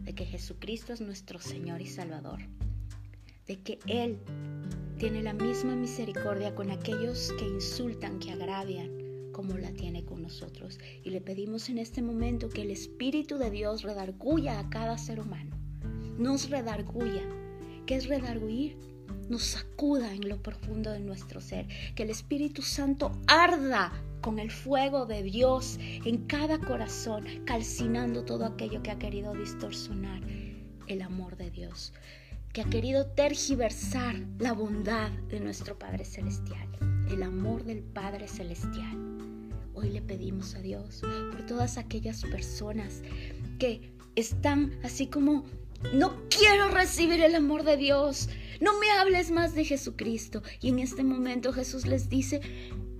de 0.03 0.13
que 0.13 0.25
Jesucristo 0.25 0.93
es 0.93 1.01
nuestro 1.01 1.39
Señor 1.39 1.81
y 1.81 1.87
Salvador. 1.87 2.39
De 3.47 3.59
que 3.59 3.79
Él 3.87 4.19
tiene 4.99 5.23
la 5.23 5.33
misma 5.33 5.75
misericordia 5.75 6.53
con 6.53 6.69
aquellos 6.69 7.33
que 7.39 7.47
insultan, 7.47 8.19
que 8.19 8.31
agravian, 8.31 9.31
como 9.31 9.57
la 9.57 9.73
tiene 9.73 10.05
con 10.05 10.21
nosotros. 10.21 10.77
Y 11.03 11.09
le 11.09 11.19
pedimos 11.19 11.67
en 11.69 11.79
este 11.79 12.03
momento 12.03 12.47
que 12.47 12.61
el 12.61 12.69
Espíritu 12.69 13.39
de 13.39 13.49
Dios 13.49 13.81
redarguya 13.81 14.59
a 14.59 14.69
cada 14.69 14.99
ser 14.99 15.19
humano. 15.19 15.60
Nos 16.21 16.51
redarguya. 16.51 17.23
¿Qué 17.87 17.95
es 17.95 18.07
redarguir? 18.07 18.77
Nos 19.27 19.41
sacuda 19.41 20.13
en 20.13 20.29
lo 20.29 20.39
profundo 20.43 20.91
de 20.91 20.99
nuestro 20.99 21.41
ser. 21.41 21.67
Que 21.95 22.03
el 22.03 22.11
Espíritu 22.11 22.61
Santo 22.61 23.11
arda 23.25 23.91
con 24.21 24.37
el 24.37 24.51
fuego 24.51 25.07
de 25.07 25.23
Dios 25.23 25.79
en 25.79 26.27
cada 26.27 26.59
corazón, 26.59 27.25
calcinando 27.45 28.23
todo 28.23 28.45
aquello 28.45 28.83
que 28.83 28.91
ha 28.91 28.99
querido 28.99 29.33
distorsionar 29.33 30.21
el 30.85 31.01
amor 31.01 31.37
de 31.37 31.49
Dios 31.49 31.91
que 32.53 32.61
ha 32.61 32.69
querido 32.69 33.05
tergiversar 33.07 34.15
la 34.37 34.51
bondad 34.51 35.09
de 35.29 35.39
nuestro 35.39 35.79
Padre 35.79 36.03
Celestial, 36.03 36.67
el 37.09 37.23
amor 37.23 37.63
del 37.63 37.81
Padre 37.81 38.27
Celestial. 38.27 38.97
Hoy 39.73 39.89
le 39.89 40.01
pedimos 40.01 40.53
a 40.55 40.59
Dios 40.59 41.01
por 41.31 41.45
todas 41.45 41.77
aquellas 41.77 42.21
personas 42.23 43.03
que 43.57 43.93
están 44.15 44.77
así 44.83 45.07
como, 45.07 45.45
no 45.93 46.13
quiero 46.29 46.69
recibir 46.69 47.21
el 47.21 47.35
amor 47.35 47.63
de 47.63 47.77
Dios, 47.77 48.29
no 48.61 48.79
me 48.79 48.91
hables 48.91 49.31
más 49.31 49.55
de 49.55 49.65
Jesucristo. 49.65 50.43
Y 50.61 50.69
en 50.69 50.79
este 50.79 51.03
momento 51.03 51.51
Jesús 51.51 51.87
les 51.87 52.09
dice, 52.09 52.41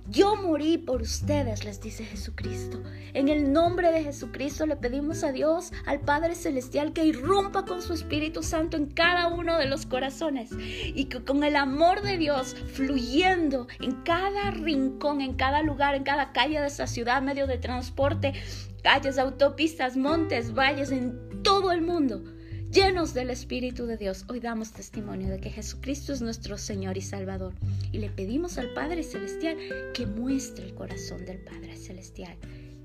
yo 0.08 0.36
morí 0.36 0.76
por 0.76 1.00
ustedes, 1.00 1.64
les 1.64 1.80
dice 1.80 2.04
Jesucristo. 2.04 2.82
En 3.14 3.28
el 3.28 3.52
nombre 3.52 3.92
de 3.92 4.02
Jesucristo 4.02 4.66
le 4.66 4.76
pedimos 4.76 5.22
a 5.22 5.32
Dios, 5.32 5.72
al 5.86 6.00
Padre 6.00 6.34
Celestial, 6.34 6.92
que 6.92 7.06
irrumpa 7.06 7.64
con 7.64 7.80
su 7.80 7.92
Espíritu 7.92 8.42
Santo 8.42 8.76
en 8.76 8.86
cada 8.86 9.28
uno 9.28 9.56
de 9.56 9.66
los 9.66 9.86
corazones 9.86 10.50
y 10.52 11.06
que 11.06 11.24
con 11.24 11.44
el 11.44 11.56
amor 11.56 12.02
de 12.02 12.18
Dios 12.18 12.56
fluyendo 12.74 13.68
en 13.80 14.02
cada 14.02 14.50
rincón, 14.50 15.20
en 15.20 15.34
cada 15.34 15.62
lugar, 15.62 15.94
en 15.94 16.02
cada 16.02 16.32
calle 16.32 16.60
de 16.60 16.66
esa 16.66 16.86
ciudad, 16.86 17.22
medio 17.22 17.46
de 17.46 17.58
transporte, 17.58 18.34
calles, 18.82 19.16
autopistas, 19.16 19.96
montes, 19.96 20.52
valles, 20.52 20.90
en 20.90 21.42
todo 21.42 21.72
el 21.72 21.80
mundo 21.80 22.22
llenos 22.72 23.12
del 23.12 23.28
Espíritu 23.28 23.84
de 23.84 23.98
Dios, 23.98 24.24
hoy 24.28 24.40
damos 24.40 24.72
testimonio 24.72 25.28
de 25.28 25.38
que 25.38 25.50
Jesucristo 25.50 26.12
es 26.12 26.22
nuestro 26.22 26.56
Señor 26.56 26.96
y 26.96 27.02
Salvador. 27.02 27.52
Y 27.92 27.98
le 27.98 28.08
pedimos 28.08 28.56
al 28.56 28.72
Padre 28.72 29.02
Celestial 29.02 29.58
que 29.92 30.06
muestre 30.06 30.64
el 30.64 30.74
corazón 30.74 31.26
del 31.26 31.38
Padre 31.38 31.76
Celestial, 31.76 32.34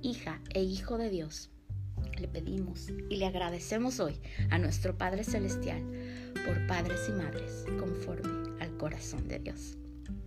hija 0.01 0.41
e 0.53 0.61
hijo 0.61 0.97
de 0.97 1.09
Dios. 1.09 1.49
Le 2.19 2.27
pedimos 2.27 2.89
y 3.09 3.15
le 3.15 3.27
agradecemos 3.27 4.01
hoy 4.01 4.19
a 4.49 4.59
nuestro 4.59 4.97
Padre 4.97 5.23
Celestial 5.23 5.81
por 6.45 6.67
padres 6.67 7.07
y 7.07 7.11
madres 7.13 7.65
conforme 7.79 8.61
al 8.61 8.75
corazón 8.77 9.27
de 9.27 9.39
Dios. 9.39 9.77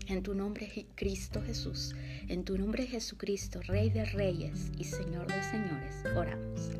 En 0.06 0.22
tu 0.22 0.34
nombre, 0.34 0.86
Cristo 0.94 1.42
Jesús, 1.44 1.94
en 2.28 2.44
tu 2.44 2.56
nombre, 2.56 2.86
Jesucristo, 2.86 3.60
Rey 3.62 3.90
de 3.90 4.06
Reyes 4.06 4.72
y 4.78 4.84
Señor 4.84 5.26
de 5.26 5.42
Señores, 5.42 5.96
oramos. 6.16 6.70